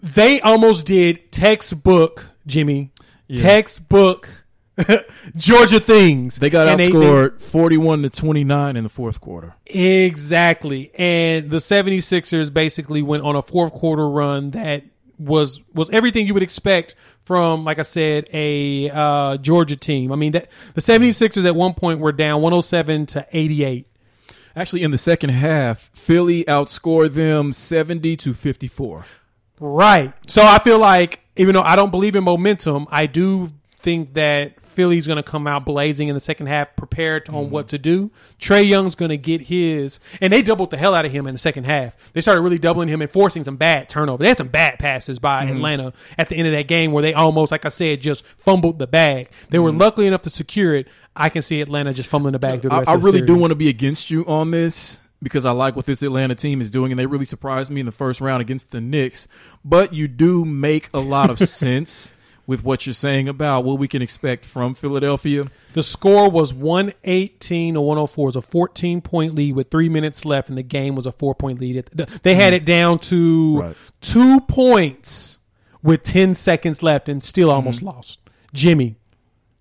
[0.00, 2.92] They almost did textbook Jimmy,
[3.34, 4.28] textbook
[5.36, 6.36] Georgia things.
[6.36, 9.54] They got And outscored 41 to 29 in the fourth quarter.
[9.66, 10.92] Exactly.
[10.96, 14.84] And the 76ers basically went on a fourth quarter run that
[15.18, 16.94] was was everything you would expect
[17.26, 20.12] from like I said a uh, Georgia team.
[20.12, 23.86] I mean that the 76ers at one point were down 107 to 88.
[24.54, 29.04] Actually, in the second half, Philly outscored them 70 to 54.
[29.60, 30.14] Right.
[30.28, 33.50] So I feel like even though I don't believe in momentum, I do
[33.80, 37.66] think that Philly's going to come out blazing in the second half, prepared on what
[37.66, 37.70] mm-hmm.
[37.70, 38.10] to do.
[38.38, 41.34] Trae Young's going to get his, and they doubled the hell out of him in
[41.34, 41.96] the second half.
[42.12, 44.22] They started really doubling him and forcing some bad turnovers.
[44.22, 45.56] They had some bad passes by mm-hmm.
[45.56, 48.78] Atlanta at the end of that game where they almost, like I said, just fumbled
[48.78, 49.30] the bag.
[49.48, 49.78] They were mm-hmm.
[49.78, 50.88] lucky enough to secure it.
[51.16, 53.22] I can see Atlanta just fumbling the bag through the I, I of the really
[53.22, 56.60] do want to be against you on this because I like what this Atlanta team
[56.60, 59.26] is doing, and they really surprised me in the first round against the Knicks.
[59.64, 62.12] But you do make a lot of sense
[62.46, 65.44] with what you're saying about what we can expect from Philadelphia.
[65.72, 68.22] The score was 118 to 104.
[68.22, 71.12] It was a 14 point lead with three minutes left, and the game was a
[71.12, 71.84] four point lead.
[72.22, 73.76] They had it down to Right.
[74.00, 75.40] two points
[75.82, 78.20] with 10 seconds left and still almost lost.
[78.52, 78.96] Jimmy,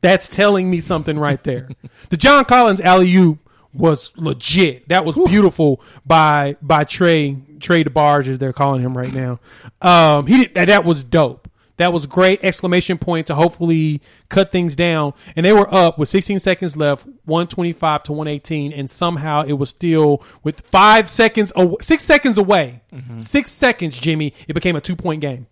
[0.02, 1.70] that's telling me something right there.
[2.10, 3.40] the John Collins alley oop
[3.74, 4.88] was legit.
[4.90, 9.40] That was beautiful by by Trey Trey DeBarge as they're calling him right now.
[9.82, 11.45] Um, he did that was dope.
[11.78, 15.14] That was great exclamation point to hopefully cut things down.
[15.36, 19.70] And they were up with 16 seconds left, 125 to 118, and somehow it was
[19.70, 23.20] still with five seconds, aw- six seconds away, mm-hmm.
[23.20, 24.34] six seconds, Jimmy.
[24.48, 25.48] It became a two point game.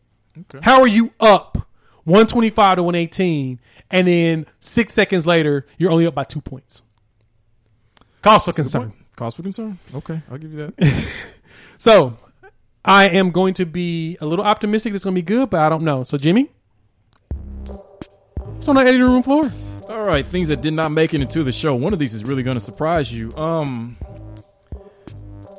[0.61, 1.67] How are you up
[2.05, 3.59] 125 to 118,
[3.91, 6.81] and then six seconds later you're only up by two points?
[8.21, 8.93] Cause for concern.
[9.15, 9.77] Cause for concern.
[9.93, 11.29] Okay, I'll give you that.
[11.83, 12.15] So
[12.85, 14.93] I am going to be a little optimistic.
[14.93, 16.03] It's going to be good, but I don't know.
[16.03, 16.51] So Jimmy,
[18.35, 19.51] what's on the editing room floor?
[19.89, 21.75] All right, things that did not make it into the show.
[21.75, 23.31] One of these is really going to surprise you.
[23.31, 23.97] Um,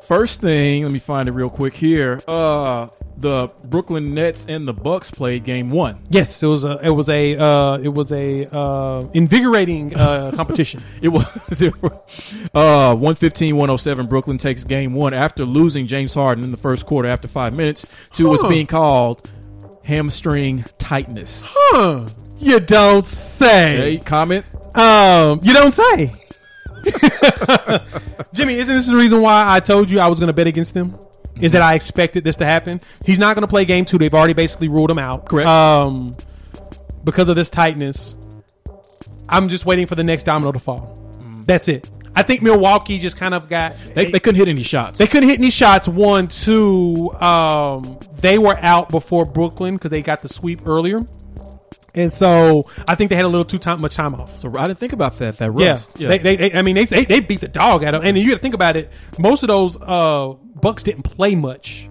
[0.06, 2.20] first thing, let me find it real quick here.
[2.28, 5.98] Uh, the Brooklyn Nets and the Bucks played game one.
[6.08, 10.82] Yes, it was a it was a uh, it was a uh, invigorating uh, competition.
[11.00, 11.24] It was
[12.54, 14.08] uh 115-107.
[14.08, 17.86] Brooklyn takes game one after losing James Harden in the first quarter after five minutes
[18.12, 19.30] to what's being called
[19.84, 21.52] hamstring tightness.
[21.54, 22.08] Huh.
[22.38, 23.76] You don't say.
[23.76, 24.44] Hey, comment.
[24.76, 26.12] Um, you don't say.
[28.32, 30.74] Jimmy, isn't this the reason why I told you I was going to bet against
[30.74, 30.90] them?
[31.40, 32.80] is that I expected this to happen.
[33.04, 33.98] He's not going to play game two.
[33.98, 35.28] They've already basically ruled him out.
[35.28, 35.48] Correct.
[35.48, 36.16] Um,
[37.02, 38.16] because of this tightness,
[39.28, 40.96] I'm just waiting for the next domino to fall.
[41.46, 41.90] That's it.
[42.16, 44.98] I think Milwaukee just kind of got They, they couldn't hit any shots.
[44.98, 45.88] they couldn't hit any shots.
[45.88, 47.12] One, two.
[47.14, 51.00] Um, they were out before Brooklyn because they got the sweep earlier,
[51.94, 54.36] and so I think they had a little too time, much time off.
[54.36, 55.38] so I didn't think about that.
[55.38, 55.94] That Yeah, rust.
[55.94, 58.28] They, they, they, I mean, they, they, they beat the dog out of, and you
[58.28, 58.90] got to think about it.
[59.18, 61.88] Most of those uh, Bucks didn't play much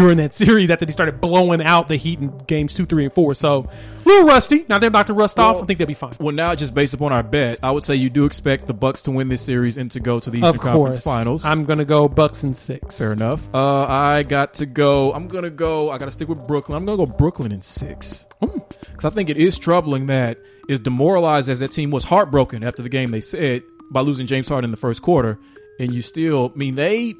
[0.00, 3.12] during that series after they started blowing out the Heat in games two, three, and
[3.12, 3.34] four.
[3.34, 3.68] So
[4.04, 4.64] a little rusty.
[4.68, 5.62] Now they're about to rust off.
[5.62, 6.12] I think they'll be fine.
[6.18, 9.02] Well, now just based upon our bet, I would say you do expect the Bucks
[9.02, 11.44] to win this series and to go to the Eastern Conference Finals.
[11.44, 12.98] I'm gonna go Bucks in six.
[12.98, 13.46] Fair enough.
[13.54, 15.12] Uh, I got to go.
[15.12, 15.90] I'm gonna go.
[15.90, 16.76] I got to stick with Brooklyn.
[16.76, 20.38] I'm gonna go Brooklyn in six because I think it is troubling that
[20.68, 24.48] is demoralized as that team was, heartbroken after the game they said by losing James
[24.48, 25.38] Harden in the first quarter,
[25.78, 26.52] and you still.
[26.54, 27.14] I mean, they.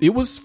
[0.00, 0.40] It was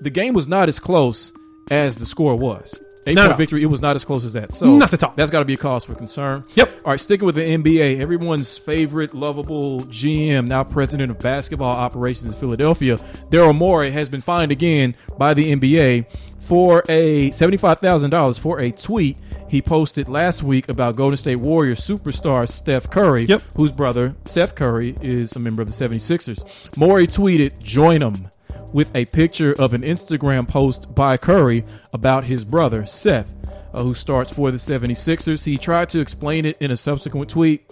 [0.00, 1.32] the game was not as close
[1.70, 2.80] as the score was.
[3.06, 3.36] Eight No, point no.
[3.38, 3.62] victory.
[3.62, 4.52] It was not as close as that.
[4.52, 5.14] So Not at all.
[5.16, 6.42] That's got to be a cause for concern.
[6.54, 6.80] Yep.
[6.84, 12.26] All right, sticking with the NBA, everyone's favorite lovable GM, now president of basketball operations
[12.26, 12.96] in Philadelphia,
[13.30, 16.04] Daryl Morey has been fined again by the NBA
[16.42, 19.16] for a $75,000 for a tweet
[19.48, 23.40] he posted last week about Golden State Warriors superstar Steph Curry, Yep.
[23.56, 26.76] whose brother Seth Curry is a member of the 76ers.
[26.76, 28.28] Morey tweeted, "Join 'em."
[28.72, 33.32] With a picture of an Instagram post by Curry about his brother, Seth,
[33.74, 35.44] uh, who starts for the 76ers.
[35.44, 37.70] He tried to explain it in a subsequent tweet,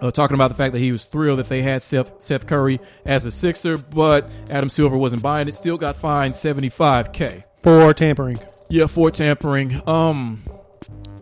[0.00, 2.80] uh, talking about the fact that he was thrilled that they had Seth, Seth Curry
[3.04, 5.54] as a Sixer, but Adam Silver wasn't buying it.
[5.54, 7.44] Still got fined 75K.
[7.62, 8.38] for tampering.
[8.68, 9.82] Yeah, for tampering.
[9.86, 10.42] Um,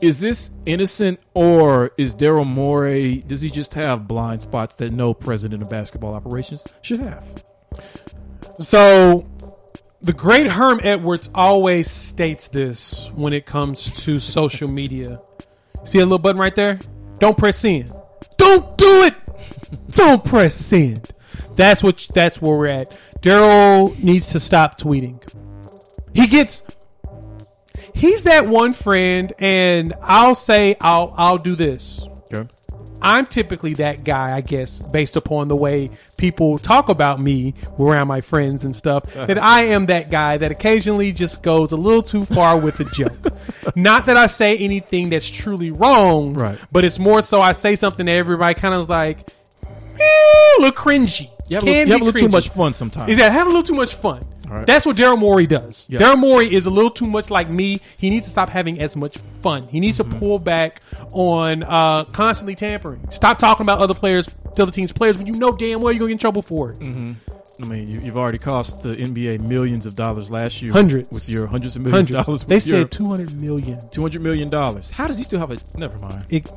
[0.00, 3.24] is this innocent or is Daryl Morey?
[3.26, 7.44] Does he just have blind spots that no president of basketball operations should have?
[8.60, 9.26] So,
[10.02, 15.20] the great Herm Edwards always states this when it comes to social media.
[15.84, 16.78] See a little button right there?
[17.18, 17.90] Don't press send.
[18.36, 19.14] Don't do it.
[19.90, 21.10] Don't press send.
[21.56, 22.06] That's what.
[22.14, 22.90] That's where we're at.
[23.20, 25.20] Daryl needs to stop tweeting.
[26.14, 26.62] He gets.
[27.94, 32.06] He's that one friend, and I'll say I'll I'll do this.
[32.32, 32.48] Okay.
[33.02, 38.08] I'm typically that guy, I guess, based upon the way people talk about me around
[38.08, 42.02] my friends and stuff, that I am that guy that occasionally just goes a little
[42.02, 43.16] too far with a joke.
[43.76, 46.58] Not that I say anything that's truly wrong, Right.
[46.72, 49.18] but it's more so I say something that everybody kind of is like,
[49.64, 50.02] eh,
[50.58, 51.30] a little cringy.
[51.48, 53.10] You have, a little, you have a little too much fun sometimes.
[53.10, 54.22] Is that have a little too much fun?
[54.56, 54.66] Right.
[54.66, 55.88] That's what Daryl Morey does.
[55.90, 55.98] Yeah.
[56.00, 57.80] Daryl Morey is a little too much like me.
[57.98, 59.64] He needs to stop having as much fun.
[59.68, 60.12] He needs Mm-hmm.
[60.12, 60.80] to pull back
[61.12, 63.10] on uh, constantly tampering.
[63.10, 65.98] Stop talking about other players, the other team's players, when you know damn well you're
[66.00, 66.78] gonna get in trouble for it.
[66.78, 67.10] Mm-hmm.
[67.60, 70.72] I mean, you, you've already cost the NBA millions of dollars last year.
[70.72, 71.10] Hundreds.
[71.10, 72.26] with your hundreds of millions of Hundreds.
[72.26, 72.44] dollars.
[72.44, 73.80] They said two hundred million.
[73.90, 74.90] two hundred million dollars.
[74.90, 75.56] How does he still have a?
[75.76, 76.24] Never mind.
[76.30, 76.48] It,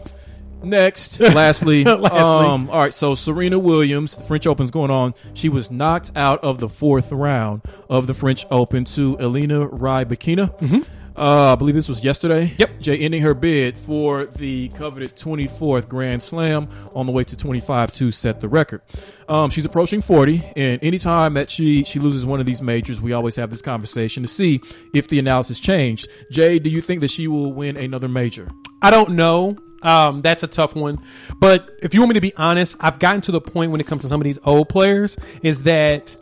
[0.64, 2.12] Next, lastly, Lastly.
[2.20, 2.93] um, all right.
[2.93, 5.14] So Serena Williams, the French Open's going on.
[5.34, 10.88] She was knocked out of the fourth round of the French Open to Elena Rybakina.
[11.14, 12.47] Uh, I believe this was yesterday.
[12.47, 12.55] Mm-hmm.
[12.62, 12.80] Yep.
[12.80, 17.91] Jay ending her bid for the coveted 24th Grand Slam on the way to 25
[17.93, 18.82] to set the record.
[19.28, 23.12] Um, she's approaching 40, and anytime that she she loses one of these majors, we
[23.14, 24.62] always have this conversation to see
[24.93, 26.07] if the analysis changed.
[26.32, 28.47] Jay, do you think that she will win another major?
[28.82, 29.57] I don't know.
[29.82, 31.03] Um, that's a tough one.
[31.39, 33.88] But if you want me to be honest, I've gotten to the point when it
[33.88, 36.15] comes to some of these old players is that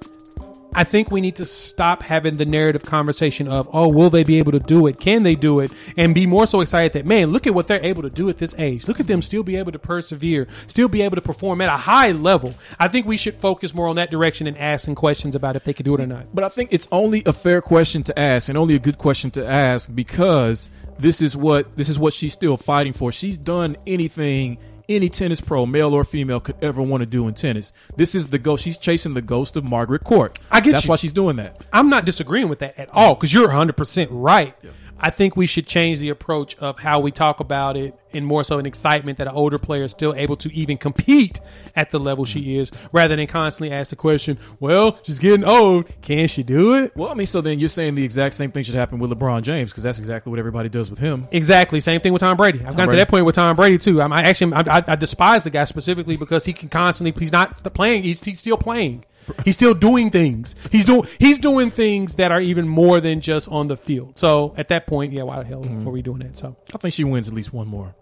[0.73, 4.37] I think we need to stop having the narrative conversation of, oh, will they be
[4.37, 4.99] able to do it?
[4.99, 5.71] Can they do it?
[5.97, 8.37] And be more so excited that, man, look at what they're able to do at
[8.37, 8.87] this age.
[8.87, 11.77] Look at them still be able to persevere, still be able to perform at a
[11.77, 12.53] high level.
[12.79, 15.73] I think we should focus more on that direction and asking questions about if they
[15.73, 16.27] can do it or not.
[16.33, 19.31] But I think it's only a fair question to ask, and only a good question
[19.31, 20.69] to ask because
[20.99, 23.11] this is what this is what she's still fighting for.
[23.11, 27.33] She's done anything any tennis pro, male or female, could ever want to do in
[27.35, 27.71] tennis.
[27.95, 28.63] This is the ghost.
[28.63, 30.37] She's chasing the ghost of Margaret Court.
[30.51, 30.89] I get That's you.
[30.89, 31.65] why she's doing that.
[31.71, 34.55] I'm not disagreeing with that at all because you're 100% right.
[35.01, 38.43] I think we should change the approach of how we talk about it and more
[38.43, 41.39] so an excitement that an older player is still able to even compete
[41.75, 42.61] at the level she mm-hmm.
[42.61, 45.87] is rather than constantly ask the question, well, she's getting old.
[46.01, 46.95] Can she do it?
[46.95, 49.43] Well, I mean, so then you're saying the exact same thing should happen with LeBron
[49.43, 51.27] James because that's exactly what everybody does with him.
[51.31, 51.79] Exactly.
[51.79, 52.59] Same thing with Tom Brady.
[52.59, 54.01] I've gotten to that point with Tom Brady too.
[54.01, 57.17] I'm, I actually I, I, I despise the guy specifically because he can constantly.
[57.19, 58.03] He's not playing.
[58.03, 59.05] He's, he's still playing.
[59.45, 60.55] He's still doing things.
[60.71, 64.17] He's doing he's doing things that are even more than just on the field.
[64.17, 65.87] So at that point, yeah, why the hell Mm-hmm.
[65.87, 66.35] are we doing that?
[66.35, 67.93] So I think she wins at least one more.